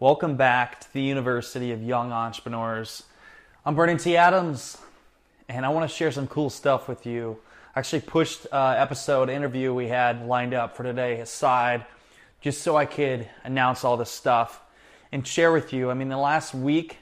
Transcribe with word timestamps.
Welcome 0.00 0.36
back 0.36 0.78
to 0.78 0.92
the 0.92 1.02
University 1.02 1.72
of 1.72 1.82
Young 1.82 2.12
Entrepreneurs. 2.12 3.02
I'm 3.66 3.74
Brandon 3.74 3.98
T. 3.98 4.16
Adams, 4.16 4.78
and 5.48 5.66
I 5.66 5.70
want 5.70 5.90
to 5.90 5.96
share 5.96 6.12
some 6.12 6.28
cool 6.28 6.50
stuff 6.50 6.86
with 6.86 7.04
you. 7.04 7.36
I 7.74 7.80
actually 7.80 8.02
pushed 8.02 8.46
uh, 8.52 8.76
episode 8.78 9.28
interview 9.28 9.74
we 9.74 9.88
had 9.88 10.24
lined 10.24 10.54
up 10.54 10.76
for 10.76 10.84
today 10.84 11.18
aside, 11.18 11.84
just 12.40 12.62
so 12.62 12.76
I 12.76 12.86
could 12.86 13.28
announce 13.42 13.82
all 13.82 13.96
this 13.96 14.08
stuff 14.08 14.62
and 15.10 15.26
share 15.26 15.50
with 15.50 15.72
you. 15.72 15.90
I 15.90 15.94
mean, 15.94 16.10
the 16.10 16.16
last 16.16 16.54
week, 16.54 16.98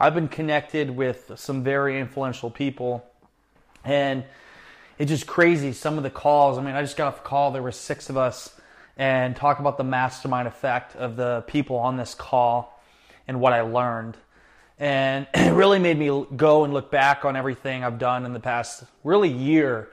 I've 0.00 0.14
been 0.14 0.28
connected 0.28 0.88
with 0.92 1.30
some 1.36 1.62
very 1.62 2.00
influential 2.00 2.48
people, 2.48 3.04
and 3.84 4.24
it's 4.98 5.10
just 5.10 5.26
crazy. 5.26 5.74
Some 5.74 5.98
of 5.98 6.02
the 6.02 6.08
calls. 6.08 6.56
I 6.56 6.62
mean, 6.62 6.74
I 6.74 6.80
just 6.80 6.96
got 6.96 7.08
off 7.08 7.20
a 7.20 7.22
call. 7.22 7.50
There 7.50 7.60
were 7.60 7.70
six 7.70 8.08
of 8.08 8.16
us 8.16 8.53
and 8.96 9.34
talk 9.34 9.58
about 9.58 9.76
the 9.76 9.84
mastermind 9.84 10.46
effect 10.46 10.96
of 10.96 11.16
the 11.16 11.44
people 11.46 11.76
on 11.76 11.96
this 11.96 12.14
call 12.14 12.80
and 13.26 13.40
what 13.40 13.52
I 13.52 13.62
learned. 13.62 14.16
And 14.78 15.26
it 15.34 15.52
really 15.52 15.78
made 15.78 15.98
me 15.98 16.26
go 16.36 16.64
and 16.64 16.72
look 16.72 16.90
back 16.90 17.24
on 17.24 17.36
everything 17.36 17.84
I've 17.84 17.98
done 17.98 18.24
in 18.24 18.32
the 18.32 18.40
past 18.40 18.84
really 19.02 19.30
year, 19.30 19.88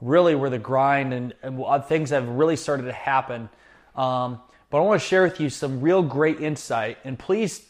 really 0.00 0.34
where 0.34 0.50
the 0.50 0.58
grind 0.58 1.12
and, 1.12 1.34
and 1.42 1.84
things 1.86 2.10
have 2.10 2.28
really 2.28 2.56
started 2.56 2.84
to 2.84 2.92
happen. 2.92 3.48
Um, 3.94 4.40
but 4.70 4.78
I 4.78 4.80
want 4.82 5.00
to 5.00 5.06
share 5.06 5.22
with 5.22 5.40
you 5.40 5.48
some 5.48 5.80
real 5.80 6.02
great 6.02 6.40
insight, 6.40 6.98
and 7.04 7.18
please 7.18 7.64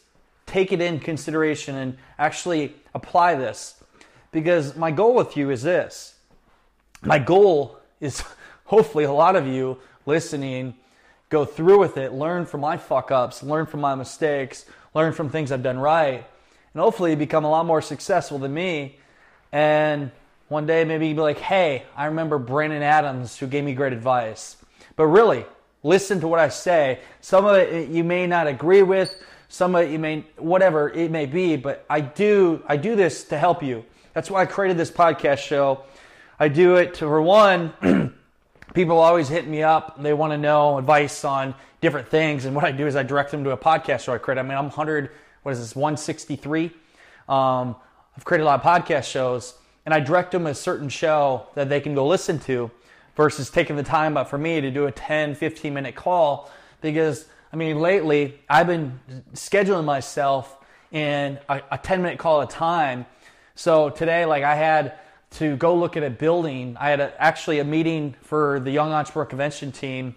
take 0.45 0.71
it 0.71 0.81
in 0.81 0.99
consideration 0.99 1.75
and 1.75 1.97
actually 2.17 2.75
apply 2.93 3.35
this 3.35 3.83
because 4.31 4.75
my 4.75 4.91
goal 4.91 5.13
with 5.13 5.37
you 5.37 5.51
is 5.51 5.61
this. 5.61 6.15
My 7.01 7.19
goal 7.19 7.79
is 7.99 8.23
hopefully 8.65 9.03
a 9.03 9.11
lot 9.11 9.35
of 9.35 9.45
you 9.47 9.77
listening, 10.07 10.73
go 11.29 11.45
through 11.45 11.77
with 11.77 11.97
it, 11.97 12.13
learn 12.13 12.45
from 12.45 12.61
my 12.61 12.77
fuck 12.77 13.11
ups, 13.11 13.43
learn 13.43 13.65
from 13.65 13.81
my 13.81 13.93
mistakes, 13.93 14.65
learn 14.93 15.13
from 15.13 15.29
things 15.29 15.51
I've 15.51 15.61
done 15.61 15.77
right, 15.77 16.25
and 16.73 16.81
hopefully 16.81 17.13
become 17.15 17.43
a 17.43 17.49
lot 17.49 17.65
more 17.65 17.81
successful 17.81 18.39
than 18.39 18.53
me. 18.53 18.97
And 19.51 20.11
one 20.47 20.65
day 20.65 20.85
maybe 20.85 21.13
be 21.13 21.19
like, 21.19 21.39
hey, 21.39 21.83
I 21.95 22.05
remember 22.05 22.39
Brandon 22.39 22.81
Adams 22.81 23.37
who 23.37 23.47
gave 23.47 23.63
me 23.63 23.73
great 23.73 23.93
advice. 23.93 24.57
But 24.95 25.07
really, 25.07 25.45
listen 25.83 26.19
to 26.21 26.27
what 26.27 26.39
I 26.39 26.49
say. 26.49 26.99
Some 27.21 27.45
of 27.45 27.55
it 27.55 27.89
you 27.89 28.03
may 28.03 28.27
not 28.27 28.47
agree 28.47 28.81
with, 28.81 29.13
some 29.49 29.75
of 29.75 29.83
it 29.83 29.91
you 29.91 29.99
may 29.99 30.25
whatever 30.37 30.89
it 30.89 31.11
may 31.11 31.25
be, 31.25 31.57
but 31.57 31.85
I 31.89 32.01
do 32.01 32.63
I 32.67 32.77
do 32.77 32.95
this 32.95 33.25
to 33.25 33.37
help 33.37 33.61
you. 33.61 33.85
That's 34.13 34.31
why 34.31 34.41
I 34.41 34.45
created 34.45 34.77
this 34.77 34.89
podcast 34.89 35.39
show. 35.39 35.83
I 36.39 36.47
do 36.47 36.75
it 36.75 36.93
to 36.95 36.99
for 36.99 37.21
one 37.21 37.73
people 38.77 38.99
always 38.99 39.27
hit 39.27 39.47
me 39.47 39.63
up. 39.63 39.99
They 40.03 40.13
want 40.13 40.33
to 40.33 40.37
know 40.37 40.77
advice 40.77 41.25
on 41.25 41.55
different 41.81 42.09
things. 42.09 42.45
And 42.45 42.55
what 42.55 42.63
I 42.63 42.71
do 42.71 42.85
is 42.85 42.95
I 42.95 43.01
direct 43.01 43.31
them 43.31 43.43
to 43.45 43.49
a 43.49 43.57
podcast 43.57 44.01
show 44.01 44.13
I 44.13 44.19
create. 44.19 44.37
I 44.37 44.43
mean, 44.43 44.55
I'm 44.55 44.65
100, 44.65 45.09
what 45.41 45.53
is 45.53 45.59
this, 45.59 45.75
163? 45.75 46.65
Um, 47.27 47.75
I've 48.15 48.23
created 48.23 48.43
a 48.43 48.45
lot 48.45 48.63
of 48.63 48.83
podcast 48.83 49.05
shows, 49.05 49.55
and 49.83 49.95
I 49.95 49.99
direct 49.99 50.31
them 50.31 50.45
a 50.45 50.53
certain 50.53 50.89
show 50.89 51.47
that 51.55 51.69
they 51.69 51.81
can 51.81 51.95
go 51.95 52.05
listen 52.05 52.37
to 52.41 52.69
versus 53.15 53.49
taking 53.49 53.77
the 53.77 53.83
time 53.83 54.15
up 54.15 54.29
for 54.29 54.37
me 54.37 54.61
to 54.61 54.69
do 54.69 54.85
a 54.85 54.91
10, 54.91 55.33
15 55.33 55.73
minute 55.73 55.95
call. 55.95 56.51
Because, 56.79 57.25
I 57.51 57.55
mean, 57.55 57.79
lately 57.79 58.39
I've 58.47 58.67
been 58.67 58.99
scheduling 59.33 59.85
myself 59.85 60.55
in 60.91 61.39
a, 61.49 61.63
a 61.71 61.79
10 61.79 62.03
minute 62.03 62.19
call 62.19 62.43
at 62.43 62.49
a 62.49 62.55
time. 62.55 63.07
So 63.55 63.89
today, 63.89 64.25
like, 64.25 64.43
I 64.43 64.53
had 64.53 64.99
to 65.31 65.55
go 65.57 65.75
look 65.75 65.97
at 65.97 66.03
a 66.03 66.09
building. 66.09 66.77
I 66.79 66.89
had 66.89 66.99
a, 66.99 67.21
actually 67.21 67.59
a 67.59 67.63
meeting 67.63 68.15
for 68.21 68.59
the 68.59 68.71
Young 68.71 68.91
Entrepreneur 68.91 69.25
Convention 69.25 69.71
team. 69.71 70.15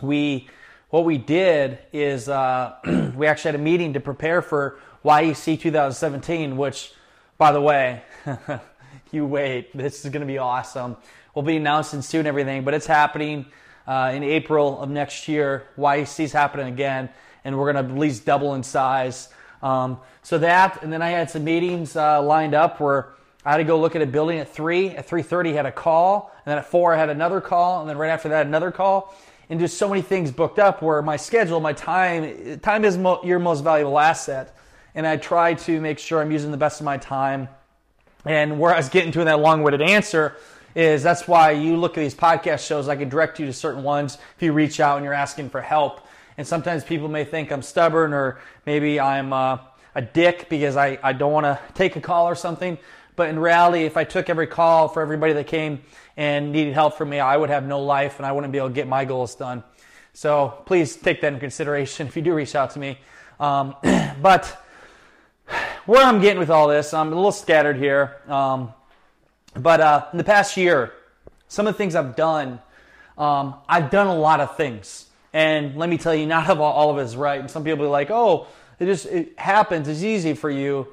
We 0.00 0.48
what 0.90 1.04
we 1.04 1.18
did 1.18 1.78
is 1.92 2.28
uh, 2.28 2.74
we 3.16 3.26
actually 3.26 3.52
had 3.52 3.60
a 3.60 3.62
meeting 3.62 3.92
to 3.92 4.00
prepare 4.00 4.42
for 4.42 4.78
YEC 5.04 5.60
2017, 5.60 6.56
which, 6.56 6.92
by 7.38 7.52
the 7.52 7.60
way, 7.60 8.02
you 9.12 9.24
wait, 9.24 9.76
this 9.76 10.04
is 10.04 10.10
going 10.10 10.20
to 10.20 10.26
be 10.26 10.38
awesome. 10.38 10.96
We'll 11.34 11.44
be 11.44 11.56
announcing 11.56 12.02
soon 12.02 12.26
everything, 12.26 12.64
but 12.64 12.74
it's 12.74 12.86
happening 12.86 13.46
uh, 13.86 14.12
in 14.14 14.24
April 14.24 14.80
of 14.80 14.90
next 14.90 15.28
year. 15.28 15.68
YEC 15.78 16.24
is 16.24 16.32
happening 16.32 16.66
again, 16.66 17.08
and 17.44 17.56
we're 17.56 17.72
going 17.72 17.84
to 17.84 17.92
at 17.92 17.98
least 17.98 18.24
double 18.24 18.54
in 18.54 18.64
size. 18.64 19.28
Um, 19.62 20.00
so 20.22 20.38
that, 20.38 20.82
and 20.82 20.92
then 20.92 21.02
I 21.02 21.10
had 21.10 21.30
some 21.30 21.44
meetings 21.44 21.94
uh, 21.94 22.20
lined 22.20 22.54
up 22.54 22.80
where 22.80 23.10
I 23.44 23.52
had 23.52 23.56
to 23.58 23.64
go 23.64 23.80
look 23.80 23.96
at 23.96 24.02
a 24.02 24.06
building 24.06 24.38
at 24.38 24.52
three. 24.52 24.90
At 24.90 25.06
three 25.06 25.22
thirty, 25.22 25.52
had 25.52 25.66
a 25.66 25.72
call, 25.72 26.32
and 26.44 26.50
then 26.50 26.58
at 26.58 26.66
four, 26.66 26.94
I 26.94 26.98
had 26.98 27.08
another 27.08 27.40
call, 27.40 27.80
and 27.80 27.88
then 27.88 27.96
right 27.96 28.10
after 28.10 28.28
that, 28.30 28.46
another 28.46 28.70
call, 28.70 29.14
and 29.48 29.58
just 29.58 29.78
so 29.78 29.88
many 29.88 30.02
things 30.02 30.30
booked 30.30 30.58
up. 30.58 30.82
Where 30.82 31.00
my 31.02 31.16
schedule, 31.16 31.58
my 31.60 31.72
time, 31.72 32.60
time 32.60 32.84
is 32.84 32.98
mo- 32.98 33.22
your 33.24 33.38
most 33.38 33.62
valuable 33.64 33.98
asset, 33.98 34.54
and 34.94 35.06
I 35.06 35.16
try 35.16 35.54
to 35.54 35.80
make 35.80 35.98
sure 35.98 36.20
I'm 36.20 36.30
using 36.30 36.50
the 36.50 36.58
best 36.58 36.80
of 36.80 36.84
my 36.84 36.98
time. 36.98 37.48
And 38.26 38.58
where 38.58 38.74
I 38.74 38.76
was 38.76 38.90
getting 38.90 39.12
to 39.12 39.20
in 39.20 39.26
that 39.26 39.40
long-winded 39.40 39.80
answer 39.80 40.36
is 40.74 41.02
that's 41.02 41.26
why 41.26 41.52
you 41.52 41.76
look 41.78 41.96
at 41.96 42.02
these 42.02 42.14
podcast 42.14 42.66
shows. 42.66 42.86
I 42.86 42.96
can 42.96 43.08
direct 43.08 43.40
you 43.40 43.46
to 43.46 43.52
certain 43.52 43.82
ones 43.82 44.18
if 44.36 44.42
you 44.42 44.52
reach 44.52 44.78
out 44.78 44.98
and 44.98 45.04
you're 45.04 45.14
asking 45.14 45.48
for 45.48 45.62
help. 45.62 46.06
And 46.36 46.46
sometimes 46.46 46.84
people 46.84 47.08
may 47.08 47.24
think 47.24 47.50
I'm 47.50 47.62
stubborn 47.62 48.12
or 48.12 48.38
maybe 48.66 49.00
I'm 49.00 49.32
uh, 49.32 49.58
a 49.94 50.02
dick 50.02 50.48
because 50.50 50.76
I, 50.76 50.98
I 51.02 51.14
don't 51.14 51.32
want 51.32 51.44
to 51.44 51.58
take 51.72 51.96
a 51.96 52.00
call 52.00 52.28
or 52.28 52.34
something. 52.34 52.76
But 53.20 53.28
in 53.28 53.38
reality, 53.38 53.84
if 53.84 53.98
I 53.98 54.04
took 54.04 54.30
every 54.30 54.46
call 54.46 54.88
for 54.88 55.02
everybody 55.02 55.34
that 55.34 55.46
came 55.46 55.82
and 56.16 56.52
needed 56.52 56.72
help 56.72 56.96
from 56.96 57.10
me, 57.10 57.20
I 57.20 57.36
would 57.36 57.50
have 57.50 57.66
no 57.66 57.82
life 57.82 58.16
and 58.16 58.24
I 58.24 58.32
wouldn't 58.32 58.50
be 58.50 58.56
able 58.56 58.68
to 58.68 58.74
get 58.74 58.88
my 58.88 59.04
goals 59.04 59.34
done. 59.34 59.62
So 60.14 60.62
please 60.64 60.96
take 60.96 61.20
that 61.20 61.34
in 61.34 61.38
consideration 61.38 62.06
if 62.06 62.16
you 62.16 62.22
do 62.22 62.32
reach 62.32 62.54
out 62.54 62.70
to 62.70 62.78
me. 62.78 62.98
Um, 63.38 63.76
but 64.22 64.64
where 65.84 66.02
I'm 66.02 66.22
getting 66.22 66.38
with 66.38 66.48
all 66.48 66.66
this, 66.66 66.94
I'm 66.94 67.12
a 67.12 67.14
little 67.14 67.30
scattered 67.30 67.76
here. 67.76 68.16
Um, 68.26 68.72
but 69.54 69.82
uh, 69.82 70.06
in 70.12 70.16
the 70.16 70.24
past 70.24 70.56
year, 70.56 70.94
some 71.46 71.66
of 71.66 71.74
the 71.74 71.76
things 71.76 71.94
I've 71.94 72.16
done, 72.16 72.58
um, 73.18 73.56
I've 73.68 73.90
done 73.90 74.06
a 74.06 74.16
lot 74.16 74.40
of 74.40 74.56
things. 74.56 75.10
And 75.34 75.76
let 75.76 75.90
me 75.90 75.98
tell 75.98 76.14
you, 76.14 76.24
not 76.36 76.48
all, 76.48 76.62
all 76.62 76.88
of 76.90 76.96
it 76.96 77.02
is 77.02 77.16
right. 77.16 77.38
And 77.38 77.50
some 77.50 77.64
people 77.64 77.84
are 77.84 77.88
like, 77.88 78.10
oh, 78.10 78.46
it 78.78 78.86
just 78.86 79.04
it 79.04 79.38
happens. 79.38 79.88
It's 79.88 80.02
easy 80.02 80.32
for 80.32 80.48
you. 80.48 80.88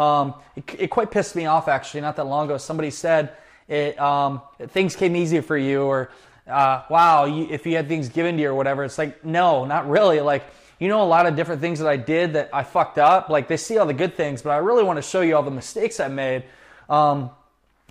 Um, 0.00 0.34
it, 0.56 0.64
it, 0.78 0.86
quite 0.88 1.10
pissed 1.10 1.36
me 1.36 1.44
off 1.44 1.68
actually. 1.68 2.00
Not 2.00 2.16
that 2.16 2.24
long 2.24 2.46
ago, 2.46 2.56
somebody 2.56 2.90
said 2.90 3.36
it, 3.68 4.00
um, 4.00 4.40
things 4.68 4.96
came 4.96 5.14
easy 5.14 5.42
for 5.42 5.58
you, 5.58 5.82
or 5.82 6.10
uh, 6.46 6.84
wow, 6.88 7.26
you, 7.26 7.46
if 7.50 7.66
you 7.66 7.76
had 7.76 7.86
things 7.86 8.08
given 8.08 8.36
to 8.36 8.42
you 8.42 8.48
or 8.48 8.54
whatever. 8.54 8.82
It's 8.82 8.96
like 8.96 9.26
no, 9.26 9.66
not 9.66 9.90
really. 9.90 10.20
Like 10.20 10.44
you 10.78 10.88
know, 10.88 11.02
a 11.02 11.04
lot 11.04 11.26
of 11.26 11.36
different 11.36 11.60
things 11.60 11.80
that 11.80 11.88
I 11.88 11.98
did 11.98 12.32
that 12.32 12.48
I 12.50 12.62
fucked 12.62 12.96
up. 12.96 13.28
Like 13.28 13.46
they 13.46 13.58
see 13.58 13.76
all 13.76 13.84
the 13.84 13.92
good 13.92 14.14
things, 14.16 14.40
but 14.40 14.50
I 14.50 14.56
really 14.56 14.82
want 14.82 14.96
to 14.96 15.02
show 15.02 15.20
you 15.20 15.36
all 15.36 15.42
the 15.42 15.50
mistakes 15.50 16.00
I 16.00 16.08
made. 16.08 16.44
Um, 16.88 17.28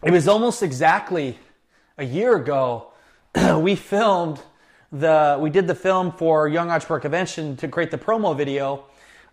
it 0.01 0.09
was 0.09 0.27
almost 0.27 0.63
exactly 0.63 1.37
a 1.99 2.03
year 2.03 2.35
ago. 2.35 2.87
we 3.59 3.75
filmed 3.75 4.41
the 4.91 5.37
we 5.39 5.51
did 5.51 5.67
the 5.67 5.75
film 5.75 6.11
for 6.11 6.47
Young 6.47 6.71
Entrepreneur 6.71 7.01
Convention 7.01 7.55
to 7.57 7.67
create 7.67 7.91
the 7.91 7.99
promo 7.99 8.35
video 8.35 8.85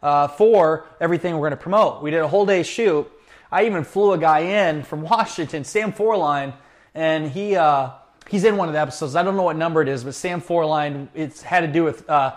uh, 0.02 0.28
for 0.28 0.86
everything 1.00 1.34
we're 1.34 1.48
going 1.48 1.50
to 1.50 1.56
promote. 1.56 2.02
We 2.02 2.10
did 2.10 2.20
a 2.20 2.28
whole 2.28 2.46
day 2.46 2.62
shoot. 2.62 3.10
I 3.50 3.66
even 3.66 3.84
flew 3.84 4.12
a 4.12 4.18
guy 4.18 4.40
in 4.40 4.82
from 4.82 5.02
Washington, 5.14 5.64
Sam 5.64 5.92
Forline, 5.92 6.54
and 6.94 7.30
he 7.30 7.56
uh, 7.56 7.90
he's 8.28 8.44
in 8.44 8.56
one 8.56 8.68
of 8.68 8.74
the 8.74 8.80
episodes. 8.80 9.16
I 9.16 9.22
don't 9.22 9.36
know 9.36 9.42
what 9.42 9.56
number 9.56 9.82
it 9.82 9.88
is, 9.88 10.04
but 10.04 10.14
Sam 10.14 10.40
Forline. 10.40 11.08
It's 11.14 11.42
had 11.42 11.60
to 11.60 11.68
do 11.68 11.84
with 11.84 12.08
uh, 12.08 12.34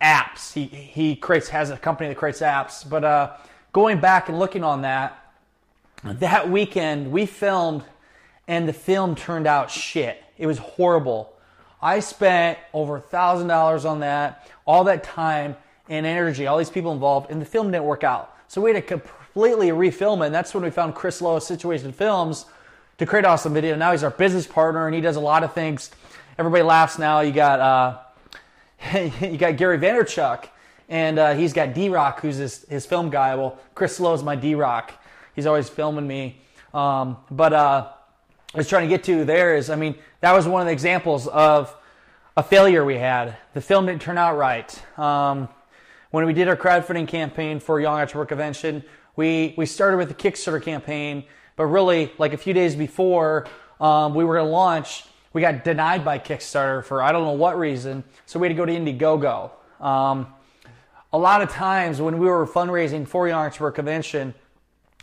apps. 0.00 0.52
He 0.52 0.64
he 0.66 1.16
creates 1.16 1.48
has 1.48 1.70
a 1.70 1.76
company 1.76 2.08
that 2.08 2.16
creates 2.16 2.40
apps. 2.40 2.88
But 2.88 3.04
uh, 3.04 3.36
going 3.72 4.00
back 4.00 4.28
and 4.28 4.38
looking 4.38 4.64
on 4.64 4.82
that, 4.82 5.32
that 6.04 6.50
weekend 6.50 7.10
we 7.10 7.26
filmed, 7.26 7.84
and 8.46 8.68
the 8.68 8.72
film 8.72 9.14
turned 9.14 9.46
out 9.46 9.70
shit. 9.70 10.22
It 10.38 10.46
was 10.46 10.58
horrible. 10.58 11.34
I 11.80 12.00
spent 12.00 12.58
over 12.72 12.96
a 12.96 13.00
thousand 13.00 13.48
dollars 13.48 13.84
on 13.84 14.00
that, 14.00 14.48
all 14.66 14.84
that 14.84 15.04
time 15.04 15.56
and 15.88 16.06
energy, 16.06 16.46
all 16.46 16.58
these 16.58 16.70
people 16.70 16.92
involved, 16.92 17.30
and 17.30 17.40
the 17.40 17.46
film 17.46 17.70
didn't 17.70 17.84
work 17.84 18.04
out. 18.04 18.36
So 18.48 18.60
we 18.60 18.72
had 18.72 18.86
to 18.86 18.98
completely 18.98 19.68
refilm 19.68 20.22
it, 20.22 20.26
and 20.26 20.34
that's 20.34 20.54
when 20.54 20.62
we 20.62 20.70
found 20.70 20.94
Chris 20.94 21.20
Lowe, 21.20 21.38
Situation 21.38 21.92
Films, 21.92 22.46
to 22.98 23.06
create 23.06 23.24
awesome 23.24 23.54
video. 23.54 23.76
Now 23.76 23.92
he's 23.92 24.02
our 24.02 24.10
business 24.10 24.46
partner, 24.46 24.86
and 24.86 24.94
he 24.94 25.00
does 25.00 25.16
a 25.16 25.20
lot 25.20 25.44
of 25.44 25.52
things. 25.52 25.90
Everybody 26.38 26.62
laughs 26.62 26.98
now. 26.98 27.20
You 27.20 27.32
got 27.32 27.60
uh, 27.60 27.98
you 29.20 29.36
got 29.36 29.56
Gary 29.56 29.78
Vaynerchuk. 29.78 30.48
and 30.88 31.18
uh, 31.18 31.34
he's 31.34 31.52
got 31.52 31.74
D 31.74 31.88
Rock, 31.88 32.20
who's 32.20 32.36
his, 32.36 32.64
his 32.68 32.86
film 32.86 33.10
guy. 33.10 33.34
Well, 33.34 33.58
Chris 33.74 34.00
Lowe's 34.00 34.22
my 34.22 34.36
D 34.36 34.54
Rock. 34.54 34.92
He's 35.34 35.46
always 35.46 35.68
filming 35.68 36.06
me. 36.06 36.40
Um, 36.74 37.16
but 37.30 37.52
uh, 37.52 37.88
I 38.54 38.56
was 38.56 38.68
trying 38.68 38.82
to 38.82 38.88
get 38.88 39.04
to 39.04 39.24
there 39.24 39.56
is, 39.56 39.70
I 39.70 39.76
mean, 39.76 39.94
that 40.20 40.32
was 40.32 40.46
one 40.46 40.60
of 40.60 40.66
the 40.66 40.72
examples 40.72 41.26
of 41.28 41.74
a 42.36 42.42
failure 42.42 42.84
we 42.84 42.96
had. 42.96 43.36
The 43.54 43.60
film 43.60 43.86
didn't 43.86 44.02
turn 44.02 44.18
out 44.18 44.36
right. 44.36 44.98
Um, 44.98 45.48
when 46.10 46.26
we 46.26 46.32
did 46.32 46.48
our 46.48 46.56
crowdfunding 46.56 47.08
campaign 47.08 47.60
for 47.60 47.80
Young 47.80 48.00
Entrepreneur 48.00 48.26
Convention, 48.26 48.84
we, 49.16 49.54
we 49.56 49.66
started 49.66 49.98
with 49.98 50.08
the 50.08 50.14
Kickstarter 50.14 50.62
campaign, 50.62 51.24
but 51.56 51.64
really, 51.66 52.12
like 52.18 52.32
a 52.32 52.36
few 52.38 52.54
days 52.54 52.74
before 52.74 53.46
um, 53.80 54.14
we 54.14 54.24
were 54.24 54.36
going 54.36 54.46
to 54.46 54.52
launch, 54.52 55.04
we 55.32 55.40
got 55.40 55.64
denied 55.64 56.04
by 56.04 56.18
Kickstarter 56.18 56.84
for 56.84 57.02
I 57.02 57.12
don't 57.12 57.24
know 57.24 57.32
what 57.32 57.58
reason. 57.58 58.04
So 58.26 58.38
we 58.38 58.46
had 58.46 58.56
to 58.56 58.56
go 58.56 58.64
to 58.64 58.72
Indiegogo. 58.72 59.50
Um, 59.84 60.28
a 61.12 61.18
lot 61.18 61.42
of 61.42 61.50
times 61.50 62.00
when 62.00 62.18
we 62.18 62.26
were 62.26 62.46
fundraising 62.46 63.06
for 63.06 63.28
Young 63.28 63.44
Entrepreneur 63.44 63.72
Convention, 63.72 64.34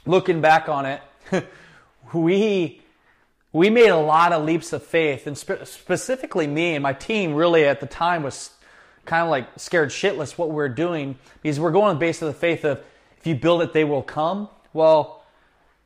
looking 0.06 0.42
back 0.42 0.69
on 0.69 0.86
it, 0.86 1.01
we 2.13 2.81
we 3.51 3.69
made 3.69 3.88
a 3.88 3.98
lot 3.98 4.34
of 4.34 4.44
leaps 4.44 4.74
of 4.74 4.84
faith, 4.84 5.28
and 5.28 5.38
spe- 5.38 5.63
specifically 5.63 6.46
me 6.46 6.74
and 6.74 6.84
my 6.84 6.92
team 6.92 7.34
really 7.34 7.63
at 7.63 7.80
the 7.80 7.86
time 7.86 8.22
was 8.22 8.51
kind 9.06 9.24
of 9.24 9.30
like 9.30 9.48
scared 9.57 9.90
shitless 9.90 10.38
what 10.38 10.50
we 10.50 10.62
are 10.63 10.69
doing 10.69 11.18
because 11.42 11.60
we're 11.60 11.72
going 11.72 11.88
on 11.88 11.96
the 11.96 12.00
basis 12.00 12.24
of 12.24 12.28
the 12.30 12.40
faith 12.40 12.66
of 12.66 12.84
if 13.18 13.28
you 13.28 13.36
build 13.36 13.62
it, 13.62 13.74
they 13.74 13.84
will 13.84 14.04
come. 14.04 14.50
Well, 14.74 15.24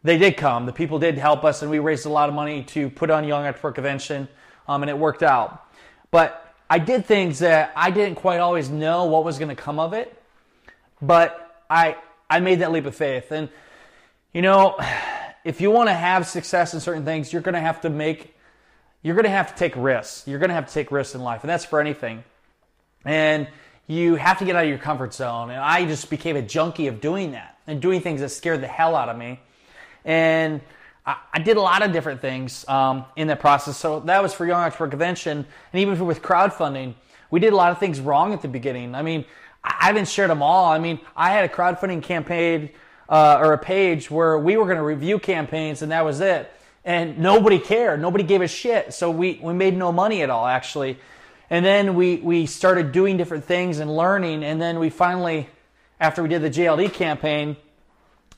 they 0.03 0.17
did 0.17 0.37
come. 0.37 0.65
The 0.65 0.73
people 0.73 0.99
did 0.99 1.17
help 1.17 1.43
us, 1.43 1.61
and 1.61 1.69
we 1.69 1.79
raised 1.79 2.05
a 2.05 2.09
lot 2.09 2.29
of 2.29 2.35
money 2.35 2.63
to 2.63 2.89
put 2.89 3.09
on 3.09 3.25
Young 3.25 3.45
Entrepreneur 3.45 3.73
Convention, 3.73 4.27
um, 4.67 4.83
and 4.83 4.89
it 4.89 4.97
worked 4.97 5.23
out. 5.23 5.65
But 6.11 6.53
I 6.69 6.79
did 6.79 7.05
things 7.05 7.39
that 7.39 7.71
I 7.75 7.91
didn't 7.91 8.15
quite 8.15 8.39
always 8.39 8.69
know 8.69 9.05
what 9.05 9.23
was 9.23 9.37
going 9.39 9.49
to 9.49 9.61
come 9.61 9.79
of 9.79 9.93
it, 9.93 10.21
but 11.01 11.63
I 11.69 11.97
I 12.29 12.39
made 12.39 12.59
that 12.59 12.71
leap 12.71 12.85
of 12.85 12.95
faith, 12.95 13.31
and 13.31 13.49
you 14.33 14.41
know, 14.41 14.77
if 15.43 15.61
you 15.61 15.71
want 15.71 15.89
to 15.89 15.93
have 15.93 16.27
success 16.27 16.73
in 16.73 16.79
certain 16.79 17.05
things, 17.05 17.33
you're 17.33 17.41
going 17.41 17.55
to 17.55 17.61
have 17.61 17.81
to 17.81 17.89
make 17.89 18.35
you're 19.01 19.15
going 19.15 19.25
to 19.25 19.29
have 19.29 19.53
to 19.53 19.57
take 19.57 19.73
risks. 19.75 20.27
You're 20.27 20.39
going 20.39 20.49
to 20.49 20.55
have 20.55 20.67
to 20.67 20.73
take 20.73 20.91
risks 20.91 21.15
in 21.15 21.21
life, 21.21 21.41
and 21.43 21.49
that's 21.49 21.65
for 21.65 21.79
anything. 21.79 22.23
And 23.05 23.47
you 23.87 24.15
have 24.15 24.37
to 24.39 24.45
get 24.45 24.55
out 24.55 24.63
of 24.63 24.69
your 24.69 24.77
comfort 24.77 25.13
zone. 25.13 25.49
And 25.49 25.59
I 25.59 25.85
just 25.85 26.09
became 26.09 26.35
a 26.35 26.41
junkie 26.41 26.87
of 26.87 27.01
doing 27.01 27.31
that 27.31 27.57
and 27.65 27.81
doing 27.81 28.01
things 28.01 28.21
that 28.21 28.29
scared 28.29 28.61
the 28.61 28.67
hell 28.67 28.95
out 28.95 29.09
of 29.09 29.17
me. 29.17 29.39
And 30.05 30.61
I, 31.05 31.17
I 31.33 31.39
did 31.39 31.57
a 31.57 31.61
lot 31.61 31.81
of 31.81 31.91
different 31.91 32.21
things 32.21 32.67
um, 32.67 33.05
in 33.15 33.27
that 33.27 33.39
process. 33.39 33.77
So 33.77 33.99
that 34.01 34.21
was 34.21 34.33
for 34.33 34.45
Young 34.45 34.61
Entrepreneur 34.61 34.91
Convention. 34.91 35.45
And 35.73 35.81
even 35.81 36.05
with 36.05 36.21
crowdfunding, 36.21 36.93
we 37.31 37.39
did 37.39 37.53
a 37.53 37.55
lot 37.55 37.71
of 37.71 37.79
things 37.79 37.99
wrong 37.99 38.33
at 38.33 38.41
the 38.41 38.47
beginning. 38.47 38.95
I 38.95 39.01
mean, 39.01 39.25
I 39.63 39.87
haven't 39.87 40.07
shared 40.07 40.29
them 40.29 40.41
all. 40.41 40.71
I 40.71 40.79
mean, 40.79 40.99
I 41.15 41.31
had 41.31 41.45
a 41.45 41.53
crowdfunding 41.53 42.03
campaign 42.03 42.69
uh, 43.09 43.39
or 43.41 43.53
a 43.53 43.57
page 43.57 44.09
where 44.09 44.37
we 44.37 44.57
were 44.57 44.65
going 44.65 44.77
to 44.77 44.83
review 44.83 45.19
campaigns 45.19 45.81
and 45.81 45.91
that 45.91 46.05
was 46.05 46.21
it. 46.21 46.51
And 46.85 47.19
nobody 47.19 47.59
cared. 47.59 48.01
Nobody 48.01 48.23
gave 48.23 48.41
a 48.41 48.47
shit. 48.47 48.93
So 48.93 49.11
we, 49.11 49.39
we 49.41 49.53
made 49.53 49.75
no 49.75 49.91
money 49.91 50.21
at 50.21 50.29
all, 50.29 50.45
actually. 50.45 50.97
And 51.49 51.65
then 51.65 51.95
we, 51.95 52.17
we 52.17 52.45
started 52.45 52.91
doing 52.91 53.17
different 53.17 53.45
things 53.45 53.79
and 53.79 53.95
learning. 53.95 54.43
And 54.43 54.61
then 54.61 54.79
we 54.79 54.89
finally, 54.89 55.49
after 55.99 56.21
we 56.21 56.29
did 56.29 56.41
the 56.41 56.49
JLD 56.49 56.93
campaign, 56.93 57.57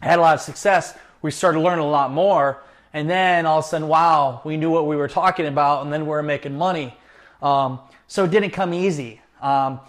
had 0.02 0.18
a 0.18 0.22
lot 0.22 0.36
of 0.36 0.42
success 0.42 0.98
we 1.22 1.32
started 1.32 1.60
learning 1.60 1.86
a 1.86 1.90
lot 1.90 2.12
more. 2.12 2.62
And 2.94 3.10
then 3.10 3.46
all 3.46 3.60
of 3.60 3.66
a 3.66 3.68
sudden, 3.68 3.88
wow, 3.88 4.42
we 4.44 4.58
knew 4.58 4.70
what 4.70 4.86
we 4.86 4.96
were 4.96 5.08
talking 5.08 5.46
about, 5.46 5.84
and 5.84 5.94
then 5.94 6.02
we 6.02 6.10
were 6.10 6.24
making 6.24 6.58
money. 6.58 6.96
Um, 7.42 7.80
so 8.08 8.26
it 8.26 8.32
didn't 8.32 8.52
come 8.52 8.74
easy. 8.74 9.22
Um, 9.42 9.80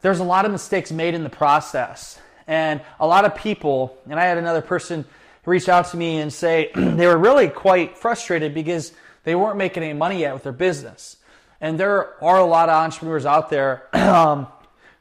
there's 0.00 0.20
a 0.20 0.24
lot 0.24 0.46
of 0.46 0.52
mistakes 0.52 0.90
made 0.90 1.14
in 1.14 1.24
the 1.24 1.30
process. 1.30 2.18
And 2.46 2.80
a 2.98 3.06
lot 3.06 3.24
of 3.24 3.34
people, 3.34 3.98
and 4.08 4.18
I 4.18 4.24
had 4.24 4.38
another 4.38 4.62
person 4.62 5.04
reach 5.44 5.68
out 5.68 5.88
to 5.88 5.96
me 5.96 6.18
and 6.18 6.32
say 6.32 6.70
they 6.74 7.06
were 7.06 7.18
really 7.18 7.48
quite 7.48 7.98
frustrated 7.98 8.54
because 8.54 8.92
they 9.24 9.34
weren't 9.34 9.58
making 9.58 9.82
any 9.82 9.92
money 9.92 10.20
yet 10.20 10.32
with 10.32 10.42
their 10.42 10.52
business. 10.52 11.16
And 11.60 11.78
there 11.78 12.22
are 12.22 12.38
a 12.38 12.44
lot 12.44 12.68
of 12.68 12.74
entrepreneurs 12.74 13.26
out 13.26 13.50
there, 13.50 13.88
um, 13.92 14.46